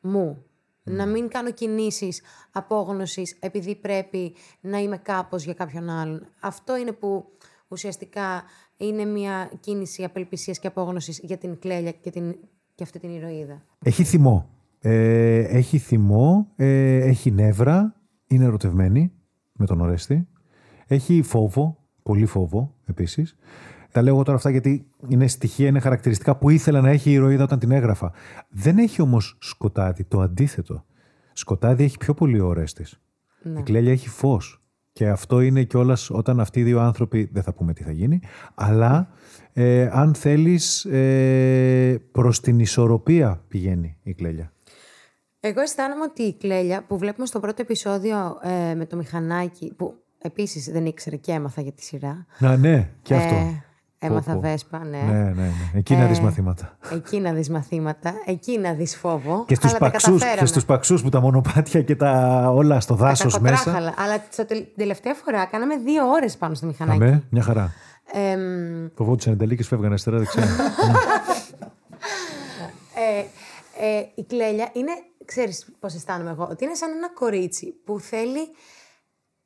[0.00, 0.42] μου.
[0.82, 6.26] Να μην κάνω κινήσεις απόγνωσης επειδή πρέπει να είμαι κάπως για κάποιον άλλον.
[6.40, 7.24] Αυτό είναι που
[7.68, 8.42] ουσιαστικά
[8.76, 12.36] είναι μια κίνηση απελπισίας και απόγνωσης για την Κλέλια και, την,
[12.74, 13.62] και αυτή την ηρωίδα.
[13.84, 14.48] Έχει θυμό.
[14.80, 17.94] Ε, έχει θυμό, ε, έχει νεύρα,
[18.26, 19.12] είναι ερωτευμένη
[19.52, 20.28] με τον Ορέστη.
[20.86, 23.36] Έχει φόβο, πολύ φόβο επίσης.
[23.92, 27.12] Τα λέω εγώ τώρα αυτά γιατί είναι στοιχεία, είναι χαρακτηριστικά που ήθελα να έχει η
[27.12, 28.12] ηρωίδα όταν την έγραφα.
[28.48, 30.84] Δεν έχει όμως σκοτάδι, το αντίθετο.
[31.32, 33.00] Σκοτάδι έχει πιο πολύ ο Ορέστης.
[33.58, 34.62] Η Κλέλια έχει φως.
[34.92, 38.20] Και αυτό είναι κιόλας όταν αυτοί οι δύο άνθρωποι, δεν θα πούμε τι θα γίνει,
[38.54, 39.08] αλλά
[39.52, 44.52] ε, αν θέλεις ε, προς την ισορροπία πηγαίνει η κλέλια.
[45.40, 49.94] Εγώ αισθάνομαι ότι η κλέλια που βλέπουμε στο πρώτο επεισόδιο ε, με το μηχανάκι, που
[50.18, 52.26] επίσης δεν ήξερε και έμαθα για τη σειρά.
[52.38, 53.34] Να ναι, και αυτό.
[53.34, 53.62] Ε,
[54.06, 54.48] έμαθα Πω, πω.
[54.48, 54.98] βέσπα, ναι.
[54.98, 55.50] Ναι, ναι, ναι.
[55.74, 56.78] Εκεί να δεις Ε, μαθήματα.
[56.92, 59.44] Εκεί να δεις μαθήματα, εκεί να δεις φόβο.
[59.46, 60.40] Και στους, αλλά τα παξούς, καταφέραμε.
[60.40, 63.54] και στους παξούς που τα μονοπάτια και τα όλα στο Τα δάσος μέσα.
[63.56, 63.94] κακοτράχαλα.
[63.98, 67.02] Αλλά στο τελ- την τελευταία φορά κάναμε δύο ώρες πάνω στο μηχανάκι.
[67.02, 67.72] Αμέ, μια χαρά.
[68.12, 70.42] Εμ, Φοβόντουσαν οι τελίκες, φεύγανε αριστερά δεξιά.
[72.94, 73.18] ε,
[73.86, 74.92] ε, η κλέλια είναι,
[75.28, 78.50] ξέρεις πώς αισθάνομαι εγώ, ότι είναι σαν ένα κορίτσι που θέλει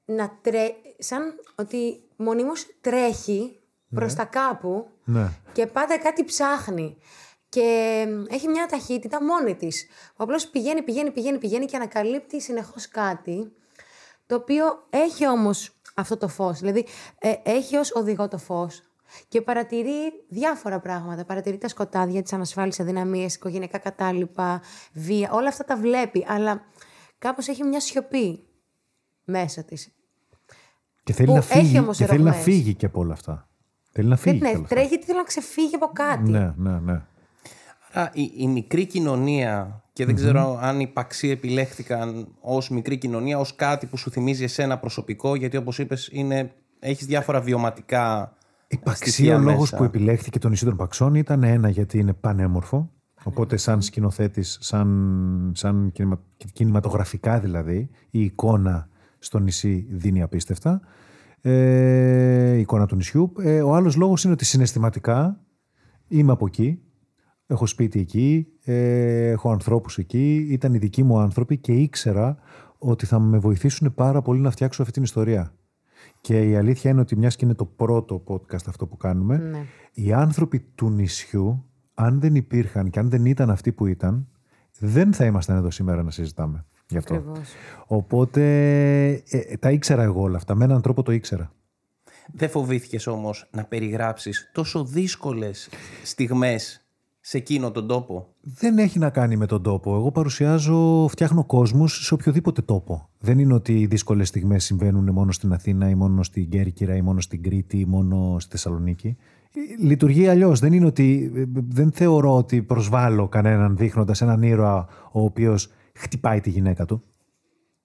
[0.05, 0.69] να τρέ...
[0.99, 3.61] σαν ότι μονίμως τρέχει
[3.95, 5.31] προς τα κάπου ναι.
[5.53, 6.97] και πάντα κάτι ψάχνει.
[7.49, 9.87] Και μ, έχει μια ταχύτητα μόνη της.
[9.87, 13.53] Που απλώς πηγαίνει, πηγαίνει, πηγαίνει, πηγαίνει και ανακαλύπτει συνεχώς κάτι,
[14.27, 16.59] το οποίο έχει όμως αυτό το φως.
[16.59, 16.87] Δηλαδή,
[17.19, 18.83] ε, έχει ως οδηγό το φως
[19.29, 21.25] και παρατηρεί διάφορα πράγματα.
[21.25, 24.61] Παρατηρεί τα σκοτάδια, τις ανασφάλεις αδυναμίες, οικογενειακά κατάλοιπα,
[24.93, 25.31] βία.
[25.33, 26.63] Όλα αυτά τα βλέπει, αλλά
[27.19, 28.45] κάπως έχει μια σιωπή
[29.25, 29.93] μέσα της.
[31.05, 32.45] Και θέλει, Που να έχει φύγει, όμως και θέλει να ρογμές.
[32.45, 33.49] φύγει και από όλα αυτά.
[33.93, 34.39] Θέλει να φύγει.
[34.39, 34.75] Δεν και ναι, όλα αυτά.
[34.75, 36.31] τρέχει γιατί θέλει να ξεφύγει από κάτι.
[36.31, 37.03] Ναι, ναι, ναι.
[37.93, 43.39] Άρα η, η μικρή κοινωνία, και δεν ξέρω αν οι παξί επιλέχθηκαν ως μικρή κοινωνία,
[43.39, 48.37] ως κάτι που σου θυμίζει εσένα προσωπικό, γιατί όπως είπες είναι, έχεις διάφορα βιωματικά
[48.73, 49.77] Η στοιχεία παξία, ο λόγος μέσα.
[49.77, 52.91] που επιλέχθηκε τον νησί των Παξών ήταν ένα γιατί είναι πανέμορφο.
[53.25, 60.81] Οπότε σαν σκηνοθέτης, σαν, σαν κινημα- κινηματογραφικά δηλαδή, η εικόνα στο νησί δίνει απίστευτα.
[61.41, 63.33] Ε, η εικόνα του νησιού.
[63.39, 65.41] Ε, ο άλλος λόγος είναι ότι συναισθηματικά
[66.09, 66.79] είμαι από εκεί.
[67.47, 72.37] Έχω σπίτι εκεί, ε, έχω ανθρώπους εκεί, ήταν οι δικοί μου άνθρωποι και ήξερα
[72.79, 75.53] ότι θα με βοηθήσουν πάρα πολύ να φτιάξω αυτή την ιστορία.
[76.21, 79.65] Και η αλήθεια είναι ότι μιας και είναι το πρώτο podcast αυτό που κάνουμε, Ναι.
[79.93, 84.29] οι άνθρωποι του νησιού, αν δεν υπήρχαν και αν δεν ήταν αυτοί που ήταν,
[84.79, 87.15] δεν θα ήμασταν εδώ σήμερα να συζητάμε γι' αυτό.
[87.15, 87.53] Ακριβώς.
[87.87, 88.43] Οπότε
[89.31, 90.55] ε, τα ήξερα εγώ όλα αυτά.
[90.55, 91.53] Με έναν τρόπο το ήξερα.
[92.33, 95.69] Δεν φοβήθηκες όμως να περιγράψεις τόσο δύσκολες
[96.03, 96.82] στιγμές
[97.25, 99.95] σε εκείνο τον τόπο; Δεν έχει να κάνει με τον τόπο.
[99.95, 103.09] Εγώ παρουσιάζω, φτιάχνω κόσμους σε οποιοδήποτε τόπο.
[103.19, 107.03] Δεν είναι ότι οι δύσκολες στιγμές συμβαίνουν μόνο στην Αθήνα ή μόνο στην Κέρκυρα ή
[107.03, 109.17] μόνο στην Κρήτη ή μόνο στη Θεσσαλονίκη.
[109.55, 110.61] Ε, Λειτουργεί αλλιώς.
[110.61, 111.33] Δεν είναι ότι.
[111.35, 117.03] ε, Δεν θεωρώ ότι προσβάλλω κανέναν δείχνοντας έναν ήρωα ο οποίος χτυπάει τη γυναίκα του.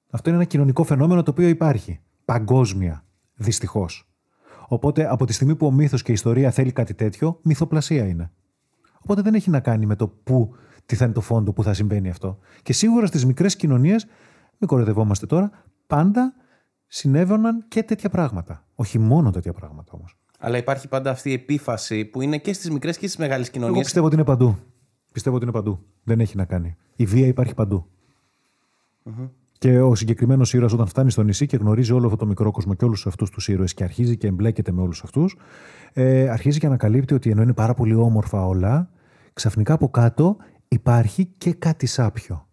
[0.10, 2.00] Αυτό είναι ένα κοινωνικό φαινόμενο το οποίο υπάρχει.
[2.26, 3.04] Παγκόσμια.
[3.36, 4.10] Δυστυχώς.
[4.68, 8.32] Οπότε από τη στιγμή που ο μύθος και η ιστορία θέλει κάτι τέτοιο, μυθοπλασία είναι.
[9.08, 11.74] Οπότε δεν έχει να κάνει με το πού, τι θα είναι το φόντο, πού θα
[11.74, 12.38] συμβαίνει αυτό.
[12.64, 14.06] Και σίγουρα στις μικρές κοινωνίες,
[14.58, 15.52] μην κοροϊδευόμαστε τώρα,
[15.88, 16.34] πάντα
[16.88, 18.66] συνέβαιναν και τέτοια πράγματα.
[18.76, 20.18] Όχι μόνο τέτοια πράγματα όμως.
[20.40, 23.54] Αλλά υπάρχει πάντα αυτή η επίφαση που είναι και στις μικρές και στις μεγάλες Εγώ
[23.58, 23.84] κοινωνίες.
[23.84, 24.58] πιστεύω ότι είναι παντού.
[25.12, 25.80] Πιστεύω ότι είναι παντού.
[26.04, 26.76] Δεν έχει να κάνει.
[26.96, 27.86] Η βία υπάρχει παντού.
[29.58, 32.74] Και ο συγκεκριμένος ήρωας, όταν φτάνει στο νησί και γνωρίζει όλο αυτό το μικρό κόσμο
[32.74, 35.38] και όλους αυτούς τους ήρωες και αρχίζει και εμπλέκεται με όλους αυτούς,
[35.94, 38.90] ε, αρχίζει και ανακαλύπτει ότι ενώ είναι πάρα πολύ όμορφα όλα,
[39.38, 42.48] ξαφνικά από κάτω υπάρχει και κάτι σάπιο.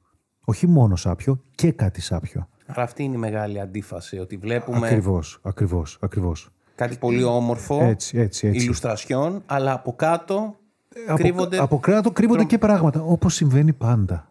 [0.44, 2.48] Όχι μόνο σάπιο, και κάτι σάπιο.
[2.66, 6.50] Άρα αυτή είναι η μεγάλη αντίφαση, ότι βλέπουμε Ακριβώς, ακριβώς, ακριβώς.
[6.74, 8.62] κάτι πολύ όμορφο, Έτσι, έτσι, έτσι.
[8.62, 10.56] ηλουστρασιόν, αλλά από κάτω
[11.08, 11.58] από, κρύβονται...
[11.58, 14.28] από κράτο κρύβονται και πράγματα, όπως συμβαίνει πάντα.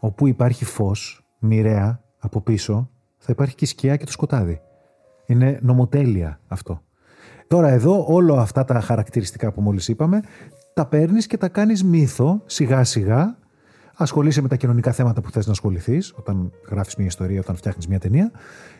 [0.00, 4.60] Όπου υπάρχει φως, μοιραία, από πίσω, θα υπάρχει και η σκιά και το σκοτάδι.
[5.26, 6.82] Είναι νομοτέλεια αυτό.
[7.48, 10.20] Τώρα εδώ όλα αυτά τα χαρακτηριστικά που μόλις είπαμε,
[10.78, 13.38] τα παίρνεις και τα κάνεις μύθο, σιγά σιγά,
[13.94, 17.86] ασχολείσαι με τα κοινωνικά θέματα που θες να ασχοληθείς, όταν γράφεις μια ιστορία, όταν φτιάχνεις
[17.86, 18.30] μια ταινία,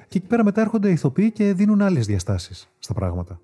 [0.08, 3.40] και εκεί πέρα μετά έρχονται οι ηθοποιοί και δίνουν άλλες διαστάσεις στα πράγματα.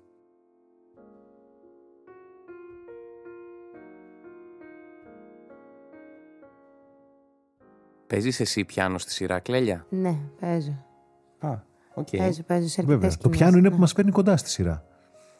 [8.07, 10.85] Παίζεις εσύ πιάνο στη σειρά, Κλέλια; Ναι, παίζω.
[11.39, 11.49] Α,
[11.93, 12.07] οκ.
[12.17, 13.73] Παίζω, παίζω σε Βέβαια, αρκετές το σκηνές, πιάνο είναι ναι.
[13.75, 14.85] που μας φέρνει κοντά στη σειρά.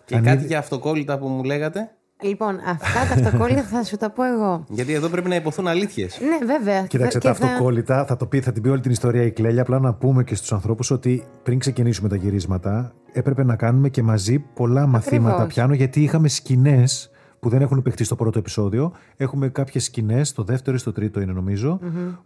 [0.05, 1.94] Και Αν κάτι είδε- για αυτοκόλλητα που μου λέγατε.
[2.21, 4.63] Λοιπόν, αυτά τα αυτοκόλλητα θα σου τα πω εγώ.
[4.69, 6.19] Γιατί εδώ πρέπει να ειπωθούν αλήθειες.
[6.21, 6.85] Ναι, βέβαια.
[6.85, 9.31] Κοίταξε, Και τα θα- αυτοκόλλητα θα, το πει, θα την πει όλη την ιστορία η
[9.31, 9.61] Κλέλια.
[9.61, 14.03] Απλά να πούμε και στους ανθρώπους ότι πριν ξεκινήσουμε τα γυρίσματα, έπρεπε να κάνουμε και
[14.03, 18.91] μαζί πολλά μαθήματα πιάνο, γιατί είχαμε σκηνές που δεν έχουν παιχτεί στο πρώτο επεισόδιο.
[19.17, 21.79] Έχουμε κάποιες σκηνές, στο δεύτερο ή στο τρίτο είναι νομίζω,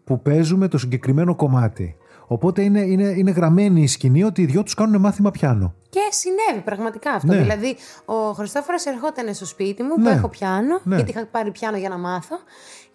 [0.04, 1.96] που παίζουμε το συγκεκριμένο κομμάτι.
[2.32, 5.74] Οπότε είναι, είναι, είναι γραμμένη η σκηνή ότι οι δυο τους κάνουν μάθημα πιάνο.
[5.90, 7.28] Και συνέβη πραγματικά αυτό.
[7.34, 7.38] Ναι.
[7.42, 10.10] Δηλαδή, ο Χριστόφορος ερχόταν στο σπίτι μου που Ναι.
[10.12, 10.96] έχω πιάνο, Ναι.
[10.96, 12.36] γιατί είχα πάρει πιάνο για να μάθω.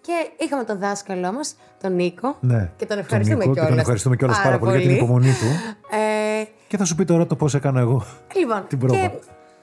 [0.00, 0.12] Και
[0.44, 2.36] είχαμε τον δάσκαλό μας, τον Νίκο.
[2.40, 2.70] Ναι.
[2.76, 5.02] Και τον ευχαριστούμε Νίκο, Και τον κιόλας ευχαριστούμε κιόλας πάρα, πάρα πολύ για την πολύ.
[5.04, 5.46] υπομονή του.
[5.96, 8.04] Ε, Και Και θα σου πει τώρα το πώς έκανα εγώ.
[8.36, 8.94] Λοιπόν, Την πρόβα.
[9.00, 9.10] και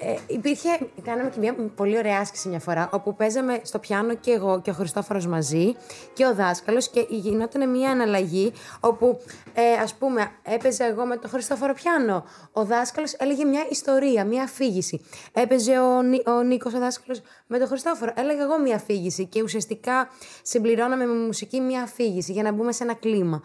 [0.03, 4.31] ε, υπήρχε, κάναμε και μια πολύ ωραία άσκηση μια φορά, όπου παίζαμε στο πιάνο και
[4.31, 5.75] εγώ και ο Χριστόφορος μαζί
[6.13, 9.19] και ο δάσκαλος και γινόταν μια αναλλαγή όπου
[9.53, 14.43] ε, ας πούμε έπαιζα εγώ με τον Χριστόφορο πιάνο, ο δάσκαλος έλεγε μια ιστορία, μια
[14.43, 15.05] αφήγηση.
[15.33, 19.41] Έπαιζε ο, Νί- ο Νίκος ο δάσκαλος με τον Χριστόφορο, έλεγα εγώ μια αφήγηση και
[19.41, 20.09] ουσιαστικά
[20.41, 23.41] συμπληρώναμε με μουσική μια αφήγηση για να μπούμε σε ένα κλίμα.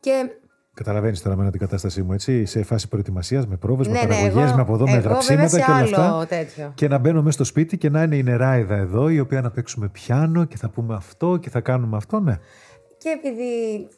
[0.00, 0.30] Και
[0.84, 4.06] Καταλαβαίνεις τώρα με την κατάστασή μου, έτσι, σε φάση προετοιμασίας, με πρόβες, Ναι, με ναι,
[4.06, 6.26] παραγωγές, εγώ- με από εδώ, με εγώ βέβαια γραψίματα σε και όλα άλλο αυτά.
[6.26, 6.72] τέτοιο.
[6.74, 9.50] Και να μπαίνω μέσα στο σπίτι και να είναι η νεράιδα εδώ, η οποία να
[9.50, 12.38] παίξουμε πιάνο και θα πούμε αυτό και θα κάνουμε αυτό, ναι.
[12.98, 13.50] Και επειδή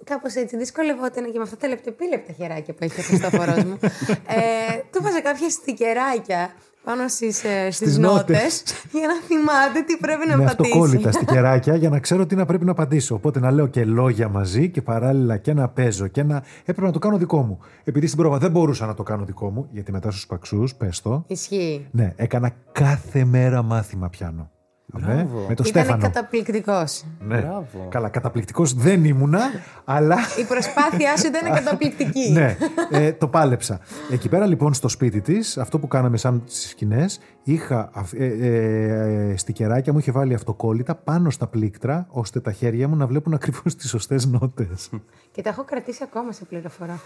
[0.05, 3.79] κάπως έτσι δυσκολευόταν και με αυτά τα λεπτεπίλεπτα χεράκια που έχει ο Χριστόφορος μου,
[4.39, 6.51] ε, του βάζα κάποια στικεράκια
[6.85, 8.63] πάνω στις ε, στις Στις νότες νότες.
[8.99, 10.71] για να θυμάται τι πρέπει να με πατήσει.
[10.71, 13.15] αυτοκόλλητα στικεράκια για να ξέρω τι να πρέπει να απαντήσω.
[13.15, 16.43] Οπότε να λέω και λόγια μαζί και παράλληλα και να παίζω και να.
[16.61, 17.59] Έπρεπε να το κάνω δικό μου.
[17.85, 21.01] Επειδή στην πρόβα δεν μπορούσα να το κάνω δικό μου, γιατί μετά στους παξούς, πες
[21.01, 21.25] το.
[21.27, 21.87] Ισχύει.
[21.91, 24.51] Ναι, έκανα κάθε μέρα μάθημα πιάνο.
[24.87, 26.03] Ναι, με το Ήταν Στέφανο.
[26.03, 27.05] καταπληκτικός.
[27.21, 27.39] Ναι.
[27.41, 27.87] Μπράβο.
[27.89, 29.41] Καλά, καταπληκτικός δεν ήμουνα,
[29.85, 30.17] αλλά.
[30.41, 32.31] Η προσπάθειά σου ήταν καταπληκτική.
[32.31, 32.57] ναι,
[32.91, 33.81] ε, το πάλεψα.
[34.11, 38.25] Εκεί πέρα λοιπόν στο σπίτι της, αυτό που κάναμε σαν τι σκηνές, είχα αυ- ε,
[38.27, 43.07] ε, ε, στικεράκια μου, είχε βάλει αυτοκόλλητα πάνω στα πλήκτρα, ώστε τα χέρια μου να
[43.07, 44.91] βλέπουν ακριβώς τις σωστές νότες.
[45.33, 47.01] Και τα έχω κρατήσει ακόμα σε πληροφορά.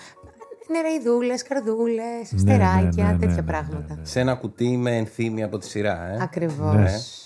[0.73, 3.99] Νεραϊδούλε, καρδούλες, ναι, στεράκια, ναι, ναι, τέτοια ναι, πράγματα.
[4.03, 6.19] Σε ένα κουτί με ενθύμια από τη σειρά, ε.
[6.23, 7.21] Ακριβώς.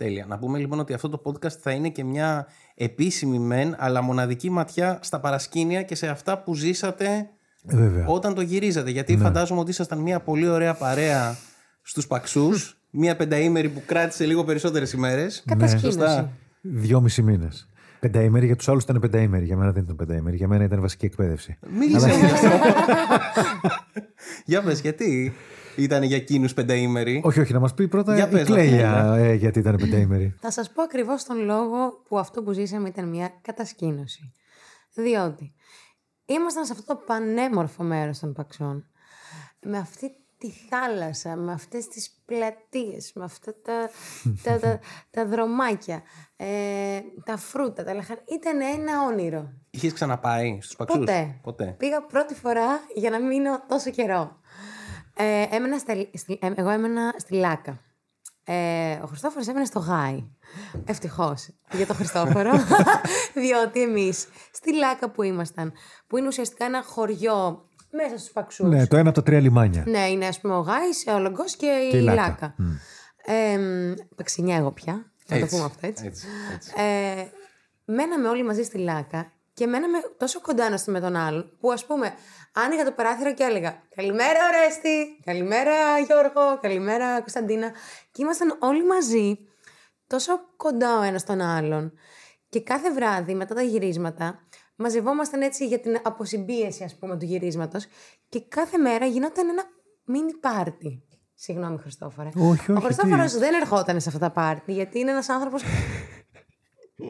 [0.00, 0.06] Ναι.
[0.06, 0.26] Τέλεια.
[0.28, 4.50] Να πούμε λοιπόν ότι αυτό το podcast θα είναι και μια επίσημη μεν, αλλά μοναδική
[4.50, 7.28] ματιά στα παρασκήνια και σε αυτά που ζήσατε
[7.66, 8.06] Ε, Βέβαια.
[8.06, 8.90] όταν το γυρίζατε.
[8.90, 11.36] Γιατί φαντάζομαι ότι ήσασταν μια πολύ ωραία παρέα
[11.82, 15.42] στους παξούς, μια πενταήμερη που κράτησε λίγο περισσότερες ημέρες.
[15.46, 15.98] Κατασκήνωση.
[15.98, 17.68] Σωστά; Δυόμιση μήνες.
[18.00, 19.44] Πενταήμερη, για τους άλλους ήταν πενταήμερη.
[19.44, 20.36] Για μένα δεν ήταν πενταήμερη.
[20.36, 21.58] Για μένα ήταν βασική εκπαίδευση.
[21.78, 22.48] Μίλησε μου γι' αυτό.
[24.44, 25.32] Για πες, γιατί;
[25.82, 27.20] Ήταν για εκείνους πενταήμεροι.
[27.24, 30.36] Όχι, όχι, να μας πει πρώτα Για η πες, να Κλέια ε, γιατί ήταν πενταήμερη.
[30.40, 34.32] Θα σας πω ακριβώς τον λόγο που αυτό που ζήσαμε ήταν μια κατασκήνωση.
[34.94, 35.54] Διότι
[36.26, 38.84] ήμασταν σε αυτό το πανέμορφο μέρος των Παξών,
[39.62, 43.90] με αυτή τη θάλασσα, με αυτές τις πλατείες, με αυτά τα,
[44.42, 46.02] τα, τα, τα δρομάκια,
[46.36, 46.46] ε,
[47.24, 48.24] τα φρούτα, τα λαχανικά.
[48.34, 49.52] Ήταν ένα όνειρο.
[49.70, 51.38] Είχες ξαναπάει στους παξούς; Ποτέ.
[51.42, 51.74] Ποτέ.
[51.78, 54.40] Πήγα πρώτη φορά για να μείνω τόσο καιρό.
[55.20, 57.80] Ε, έμενα στα- στη- ε, εγώ έμενα στη Λάκα.
[58.44, 60.24] Ε, ο Χριστόφορος έμενε στο Γάι.
[60.84, 62.50] Ευτυχώς για τον Χριστόφορο.
[63.42, 65.72] διότι εμείς στη Λάκα που ήμασταν,
[66.06, 68.68] που είναι ουσιαστικά ένα χωριό μέσα στους Παξούς.
[68.68, 69.84] ναι, το ένα από τα τρία λιμάνια.
[69.86, 72.20] Ναι, είναι ας πούμε ο Γάης, ο Λογκός και, Και η η Λάκα.
[72.28, 72.54] Λάκα.
[73.24, 73.58] Ε,
[74.16, 74.92] παξινιά εγώ πια,
[75.26, 76.06] να το Έτσι, πούμε αυτό έτσι.
[76.06, 76.72] έτσι, έτσι.
[76.76, 77.24] Ε,
[77.84, 81.86] μέναμε όλοι μαζί στη Λάκα και μέναμε τόσο κοντά ένας με τον άλλον που ας
[81.86, 82.14] πούμε
[82.52, 87.70] άνοιγα το παράθυρο και έλεγα Καλημέρα Ορέστη, καλημέρα Γιώργο, καλημέρα Κωνσταντίνα
[88.12, 89.38] και ήμασταν όλοι μαζί
[90.06, 91.92] τόσο κοντά ο ένας τον άλλον
[92.48, 94.40] και κάθε βράδυ μετά τα γυρίσματα
[94.76, 97.86] μαζευόμασταν έτσι για την αποσυμπίεση ας πούμε του γυρίσματος
[98.28, 99.62] και κάθε μέρα γινόταν ένα
[100.04, 101.04] μίνι πάρτι.
[101.34, 102.28] Συγγνώμη Χριστόφορε.
[102.28, 105.62] Όχι, Ο όχι, Χριστόφορος τι; δεν ερχόταν σε αυτά τα πάρτι γιατί είναι ένας άνθρωπος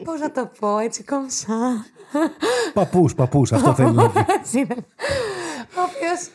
[0.03, 1.85] Πώς να το πω, έτσι κομψά.
[2.73, 4.19] Παππούς, παππούς, αυτό θέλει να πει.
[4.39, 4.75] Έτσι είναι.
[5.77, 6.29] Ο οποίος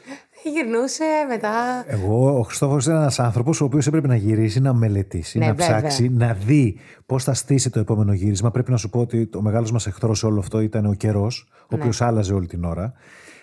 [0.55, 1.85] γυρνούσε μετά.
[1.87, 5.55] Εγώ, ο Χριστόφορος ήταν ένας άνθρωπος ο οποίος έπρεπε να γυρίσει, να μελετήσει, Ναι, να
[5.55, 5.77] βέβαια.
[5.79, 8.51] ψάξει, να δει πώς θα στήσει το επόμενο γύρισμα.
[8.51, 11.49] Πρέπει να σου πω ότι ο μεγάλος μας εχθρός σε όλο αυτό ήταν ο καιρός,
[11.63, 11.79] ο Ναι.
[11.79, 12.93] οποίος άλλαζε όλη την ώρα.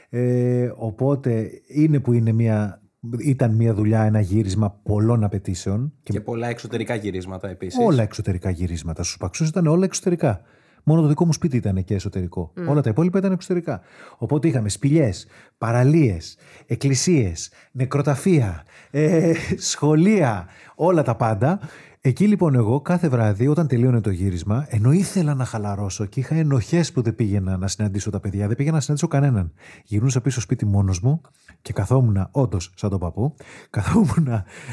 [0.09, 2.81] Ε, οπότε είναι που είναι μια,
[3.19, 5.93] ήταν μια δουλειά, ένα γύρισμα πολλών απαιτήσεων.
[6.03, 7.79] Και Και πολλά εξωτερικά γυρίσματα επίσης.
[7.85, 9.03] όλα εξωτερικά γυρίσματα.
[9.03, 10.41] Στους παξούς ήταν όλα εξωτερικά.
[10.85, 12.53] Μόνο το δικό μου σπίτι ήταν και εσωτερικό.
[12.67, 13.81] Όλα τα υπόλοιπα ήταν εξωτερικά.
[14.17, 21.59] Οπότε είχαμε σπηλιές, παραλίες, εκκλησίες, νεκροταφεία, ε, σχολεία, όλα τα πάντα.
[22.05, 26.35] Εκεί λοιπόν εγώ κάθε βράδυ όταν τελείωνε το γύρισμα, ενώ ήθελα να χαλαρώσω και είχα
[26.35, 29.53] ενοχές που δεν πήγαινα να συναντήσω τα παιδιά, δεν πήγαινα να συναντήσω κανέναν.
[29.83, 31.21] Γυρνούσα πίσω σπίτι μόνος μου
[31.61, 33.35] και καθόμουν, όντως σαν τον παππού,
[33.69, 34.27] καθόμουν,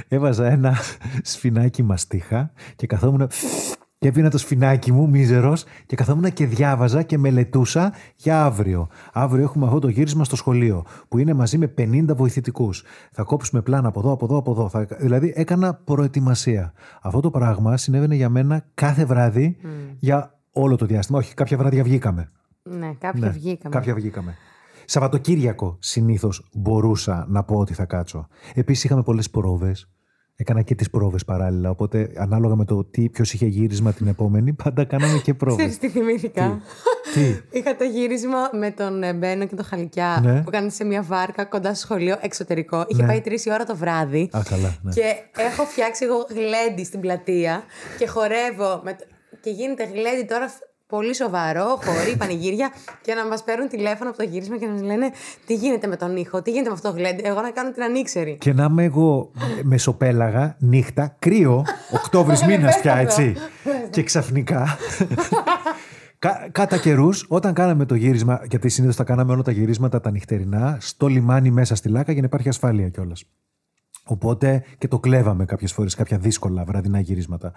[0.09, 0.77] έβαζα ένα
[1.23, 3.29] σφινάκι μαστίχα και καθόμουν
[4.01, 8.89] και έπινα το σφινάκι μου, μίζερος, και καθόμουν και διάβαζα και μελετούσα για αύριο.
[9.13, 12.85] Αύριο έχουμε αυτό το γύρισμα στο σχολείο, που είναι μαζί με 50 βοηθητικούς.
[13.13, 14.69] Θα κόψουμε πλάνα από εδώ, από εδώ, από εδώ.
[14.69, 14.87] Θα...
[14.99, 16.73] Δηλαδή έκανα προετοιμασία.
[17.03, 19.57] Αυτό το πράγμα συνέβαινε για μένα κάθε βράδυ
[19.99, 21.19] για όλο το διάστημα.
[21.19, 22.31] Όχι, κάποια βράδια βγήκαμε.
[22.63, 23.75] Ναι, κάποια Ναι, βγήκαμε.
[23.75, 24.35] Κάποια βγήκαμε.
[24.85, 28.27] Σαββατοκύριακο συνήθως μπορούσα να πω ότι θα κάτσω.
[28.55, 29.89] Επίσης είχαμε πολλές πρόβες.
[30.41, 31.71] Έκανα και τις πρόβες παράλληλα.
[31.71, 35.57] Οπότε, ανάλογα με το ποιος είχε γύρισμα την επόμενη, πάντα κάναμε και πρόβες.
[35.57, 36.61] Ξέρεις τι θυμήθηκα;
[37.15, 40.43] Τι; Είχα το γύρισμα με τον ε, Μπένο και τον Χαλικιά Ναι.
[40.43, 42.85] που κάνανε σε μια βάρκα κοντά στο σχολείο εξωτερικό.
[42.89, 43.09] Είχε Ναι.
[43.09, 44.29] πάει τρεις η ώρα το βράδυ.
[44.37, 44.77] Α, καλά.
[44.83, 44.93] Ναι.
[44.93, 45.03] Και
[45.37, 47.63] έχω φτιάξει εγώ γλέντι στην πλατεία
[47.99, 48.81] και χορεύω.
[48.85, 48.93] Με...
[48.95, 49.05] το-
[49.41, 52.73] Και γίνεται γλέντι τώρα φ- πολύ σοβαρό, χωρί πανηγύρια.
[53.03, 55.11] Και να μας παίρνουν τηλέφωνο από το γύρισμα και να μας λένε
[55.47, 57.23] τι γίνεται με τον ήχο, τι γίνεται με αυτό το γλέντι.
[57.25, 58.37] Εγώ να κάνω την ανήξερη.
[58.41, 59.31] Και να είμαι εγώ
[59.63, 61.65] μεσοπέλαγα, νύχτα, κρύο,
[61.99, 63.35] Οκτώβρης μήνας πια, έτσι.
[63.91, 64.77] και ξαφνικά.
[66.19, 70.11] Κα, κατά καιρούς, όταν κάναμε το γύρισμα, γιατί συνήθως τα κάναμε όλα τα γυρίσματα τα
[70.11, 73.25] νυχτερινά, στο λιμάνι μέσα στη Λάκα για να υπάρχει ασφάλεια κιόλας.
[74.05, 77.53] Οπότε και το κλέβαμε κάποιες φορές, κάποια δύσκολα βραδινά γυρίσματα.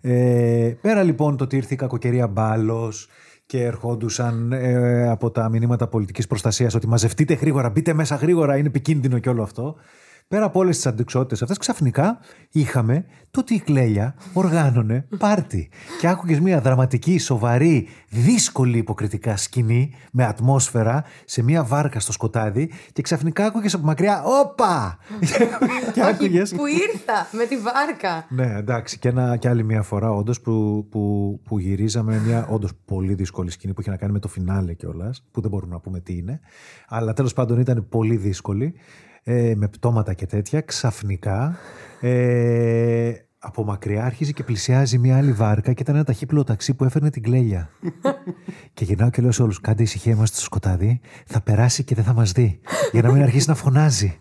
[0.00, 3.08] Ε, πέρα λοιπόν το ότι ήρθε η κακοκαιρία μπάλος
[3.46, 8.66] και ερχόντουσαν ε, από τα μηνύματα πολιτικής προστασίας ότι μαζευτείτε γρήγορα, μπείτε μέσα γρήγορα, είναι
[8.66, 9.76] επικίνδυνο και όλο αυτό.
[10.28, 12.18] Πέρα από όλες τις αντικσότητες αυτές, ξαφνικά
[12.50, 15.70] είχαμε το ότι η Κλέλια οργάνωνε πάρτι.
[16.00, 22.70] Και άκουγες μια δραματική, σοβαρή, δύσκολη υποκριτικά σκηνή με ατμόσφαιρα σε μια βάρκα στο σκοτάδι
[22.92, 24.98] και ξαφνικά άκουγες από μακριά Όπα!
[25.92, 28.26] και άκουγες Που ήρθα με τη βάρκα.
[28.28, 28.98] ναι, εντάξει.
[28.98, 33.50] Και, ένα, και άλλη μια φορά, όντως, που, που, που γυρίζαμε μια όντως πολύ δύσκολη
[33.50, 36.16] σκηνή που είχε να κάνει με το φινάλε κιόλας, που δεν μπορούμε να πούμε τι
[36.16, 36.40] είναι.
[36.88, 38.74] Αλλά τέλος πάντων ήταν πολύ δύσκολη,
[39.24, 40.60] ε, με πτώματα και τέτοια.
[40.60, 41.56] Ξαφνικά,
[42.00, 46.84] ε, από μακριά άρχιζε και πλησιάζει μια άλλη βάρκα και ήταν ένα ταχύπλο ταξί που
[46.84, 47.70] έφερνε την κλέλια.
[48.74, 51.00] και γυρνάω και λέω σε όλους: Κάντε ησυχία, είμαστε στο σκοτάδι.
[51.26, 52.60] Θα περάσει και δεν θα μας δει.
[52.92, 54.18] Για να μην αρχίσει να φωνάζει.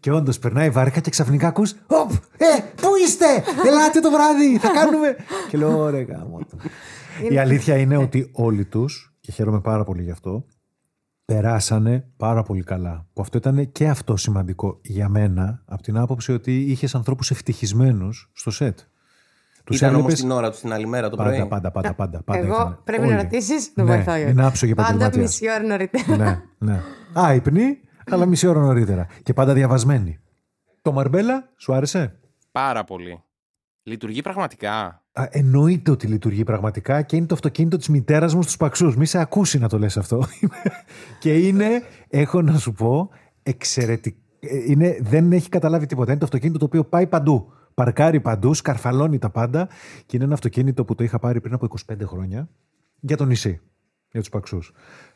[0.00, 1.74] Και όντως περνάει η βάρκα και ξαφνικά ακούς.
[1.86, 2.10] Οπ!
[2.36, 3.26] Ε, πού είστε!
[3.66, 4.58] Ελάτε το βράδυ!
[4.58, 5.16] Θα κάνουμε.
[5.48, 6.38] και λέω: Ωραία, γάμο.
[6.38, 6.56] το».
[7.30, 10.44] Η αλήθεια είναι ότι όλοι τους, και χαίρομαι πάρα πολύ γι' αυτό,
[11.34, 13.06] περάσανε πάρα πολύ καλά.
[13.12, 18.30] Που αυτό ήταν και αυτό σημαντικό για μένα, από την άποψη ότι είχες ανθρώπους ευτυχισμένους
[18.32, 18.78] στο σετ.
[19.64, 21.46] Τους Ήταν όμως έβλεπες την ώρα τους την άλλη μέρα το Πάντα, πρωί.
[21.48, 22.22] πάντα, πάντα, πάντα.
[22.22, 22.76] πάντα Εγώ ήτανε.
[22.84, 23.10] πρέπει Όλοι.
[23.14, 24.14] να ρωτήσεις, το Ναι, βοηθάω.
[24.16, 24.32] Γιώργο.
[24.32, 25.24] είναι άψογη Πάντα επαγγελματίας.
[25.40, 26.16] μισή ώρα νωρίτερα.
[26.16, 26.80] ναι, ναι.
[27.12, 27.78] Άϊπνη,
[28.10, 29.06] αλλά μισή ώρα νωρίτερα.
[29.22, 30.20] Και πάντα διαβασμένη.
[30.82, 32.18] Το Μαρμπέλα, σου άρεσε;
[32.52, 33.22] Πάρα πολύ.
[33.82, 35.01] Λειτουργεί πραγματικά.
[35.12, 38.96] Α, εννοείται ότι λειτουργεί πραγματικά και είναι το αυτοκίνητο της μητέρας μου στους παξούς.
[38.96, 40.24] Μη σε ακούσει να το λες αυτό.
[41.20, 43.08] και είναι, έχω να σου πω,
[43.42, 44.16] εξαιρετικό.
[44.66, 46.10] Είναι, δεν έχει καταλάβει τίποτα.
[46.10, 47.52] Είναι το αυτοκίνητο το οποίο πάει παντού.
[47.74, 49.68] Παρκάρει παντού, σκαρφαλώνει τα πάντα
[50.06, 52.48] και είναι ένα αυτοκίνητο που το είχα πάρει πριν από 25 χρόνια
[53.00, 53.60] για το νησί,
[54.10, 54.72] για τους παξούς.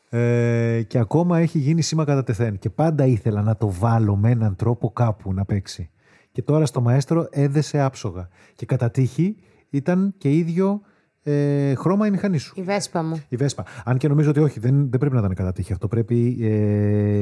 [0.09, 2.59] Ε, και ακόμα έχει γίνει σήμα κατά τεθέν.
[2.59, 5.89] Και πάντα ήθελα να το βάλω με έναν τρόπο κάπου να παίξει.
[6.31, 8.27] Και τώρα στο μαέστρο έδεσε άψογα.
[8.55, 9.35] Και κατά τύχη
[9.69, 10.81] ήταν και ίδιο
[11.31, 12.53] ε, χρώμα η μηχανή σου.
[12.55, 13.23] Η βέσπα μου.
[13.29, 13.65] Η Βέσπα.
[13.85, 15.71] Αν και νομίζω ότι όχι, δεν, δεν πρέπει να ήταν κατά τύχη.
[15.73, 16.47] Αυτό πρέπει ε,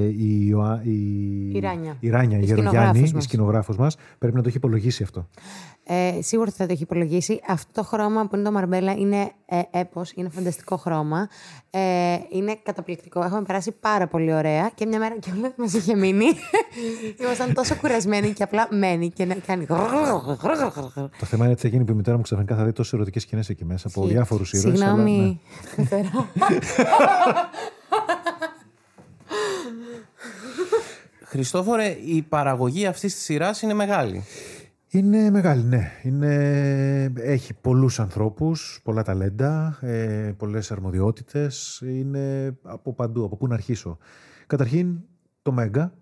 [0.06, 0.98] η, Ιωα- η,
[1.54, 1.98] Η Ράνια.
[2.00, 3.24] η, Ράνια, η, Η Γερογιάννη, σκηνογράφος η μας.
[3.24, 5.28] σκηνογράφος μας, πρέπει να το έχει υπολογίσει αυτό.
[5.88, 7.39] Ε, σίγουρα θα το έχει υπολογίσει.
[7.48, 11.28] Αυτό το χρώμα που είναι το μαρμπέλα είναι ε, έπος, είναι φανταστικό χρώμα.
[11.70, 11.80] Ε,
[12.32, 13.24] είναι καταπληκτικό.
[13.24, 16.26] Έχουμε περάσει πάρα πολύ ωραία και μια μέρα κιόλας μας είχε μείνει.
[17.22, 19.65] Ήμασταν τόσο κουρασμένοι και απλά μένει και να κάνει.
[19.65, 23.22] Το θέμα είναι ότι θα γίνει που η μητέρα μου ξαφνικά θα δει τόσες ερωτικές
[23.22, 24.77] σκηνές εκεί μέσα από διάφορους ήρωες.
[24.77, 25.39] Συγγνώμη.
[31.23, 34.23] Χριστόφορε, η παραγωγή αυτής της σειράς είναι μεγάλη.
[34.88, 35.91] Είναι μεγάλη, ναι.
[36.03, 37.13] Είναι...
[37.15, 41.81] Έχει πολλούς ανθρώπους, πολλά ταλέντα, ε, πολλές αρμοδιότητες.
[41.86, 43.97] Είναι από παντού, από πού να αρχίσω.
[44.47, 44.99] Καταρχήν
[45.41, 45.93] το Μέγκα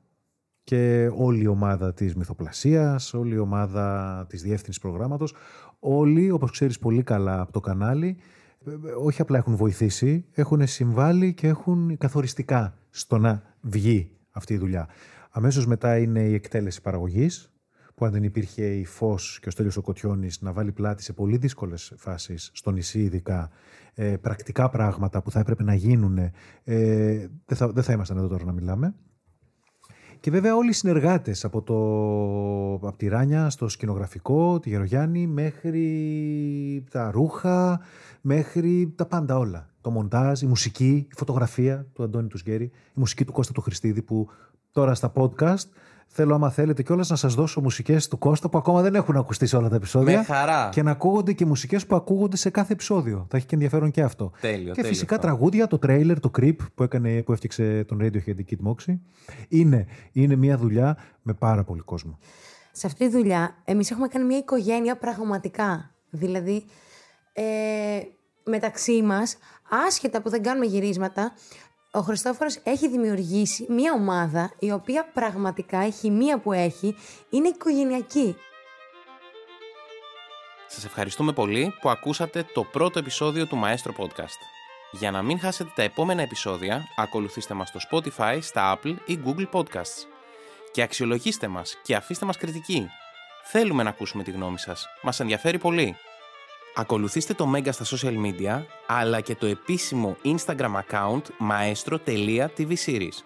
[0.63, 5.36] και όλη η ομάδα της μυθοπλασίας, όλη η ομάδα της διεύθυνσης προγράμματος.
[5.80, 8.17] Όλοι, όπως ξέρεις πολύ καλά από το κανάλι,
[8.65, 14.54] ε, ε, όχι απλά έχουν βοηθήσει, έχουν συμβάλει και έχουν καθοριστικά στο να βγει αυτή
[14.54, 14.88] η δουλειά.
[15.30, 17.54] Αμέσως μετά είναι η εκτέλεση παραγωγής,
[17.95, 21.13] που αν δεν υπήρχε η Φως και ο Στέλιος ο Κοτιώνης να βάλει πλάτη σε
[21.13, 23.50] πολύ δύσκολες φάσεις, στο νησί ειδικά,
[23.94, 26.31] ε, πρακτικά πράγματα που θα έπρεπε να γίνουν, ε,
[27.46, 28.96] δεν, θα, δεν θα ήμασταν εδώ τώρα να μιλάμε.
[30.24, 36.84] Και βέβαια όλοι οι συνεργάτες από, το, από τη Ράνια στο σκηνογραφικό, τη Γερογιάννη, μέχρι
[36.92, 37.80] τα ρούχα,
[38.21, 39.69] μέχρι τα πάντα όλα.
[39.82, 43.62] Το μοντάζ, η μουσική, η φωτογραφία του Αντώνη του Σγκέρη, η μουσική του Κώστα του
[43.62, 44.30] Χριστίδη που
[44.71, 45.67] τώρα στα podcast
[46.08, 49.45] θέλω άμα θέλετε κιόλας να σας δώσω μουσικές του Κώστα που ακόμα δεν έχουν ακουστεί
[49.45, 50.17] σε όλα τα επεισόδια.
[50.17, 50.69] Με χαρά.
[50.71, 53.25] Και να ακούγονται και μουσικές που ακούγονται σε κάθε επεισόδιο.
[53.29, 54.31] Θα έχει και ενδιαφέρον και αυτό.
[54.41, 55.27] Τέλειο, Και τέλειο φυσικά αυτό.
[55.27, 58.97] τραγούδια, το τρέιλερ, το creep που, έκανε, που έφτιαξε τον Radiohead η Kid Moxie.
[59.47, 62.17] Είναι, είναι μια δουλειά με πάρα πολύ κόσμο.
[62.71, 65.91] Σε αυτή τη δουλειά, εμείς έχουμε κάνει μια οικογένεια πραγματικά.
[66.10, 66.65] Δηλαδή,
[67.33, 67.43] ε,
[68.43, 69.37] μεταξύ μας,
[69.87, 71.31] άσχετα που δεν κάνουμε γυρίσματα,
[71.96, 76.96] ο Χριστόφορος έχει δημιουργήσει μια ομάδα η οποία πραγματικά η χημεία που έχει
[77.29, 78.35] είναι οικογενειακή.
[80.67, 84.39] Σας ευχαριστούμε πολύ που ακούσατε το πρώτο επεισόδιο του Maestro Podcast.
[84.91, 89.50] Για να μην χάσετε τα επόμενα επεισόδια, ακολουθήστε μας στο Spotify, στα Apple ή Google
[89.52, 90.08] Podcasts.
[90.71, 92.87] Και αξιολογήστε μας και αφήστε μας κριτική.
[93.44, 94.85] Θέλουμε να ακούσουμε τη γνώμη σας.
[95.02, 95.96] Μας ενδιαφέρει πολύ.
[96.76, 101.21] Ακολουθήστε το Mega στα social media, αλλά και το επίσημο Instagram account
[101.52, 103.17] maestro.tvseries.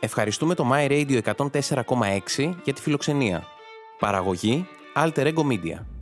[0.00, 3.44] Ευχαριστούμε το My Radio 104,6 για τη φιλοξενία.
[3.98, 5.86] Παραγωγή Alter Ego Media.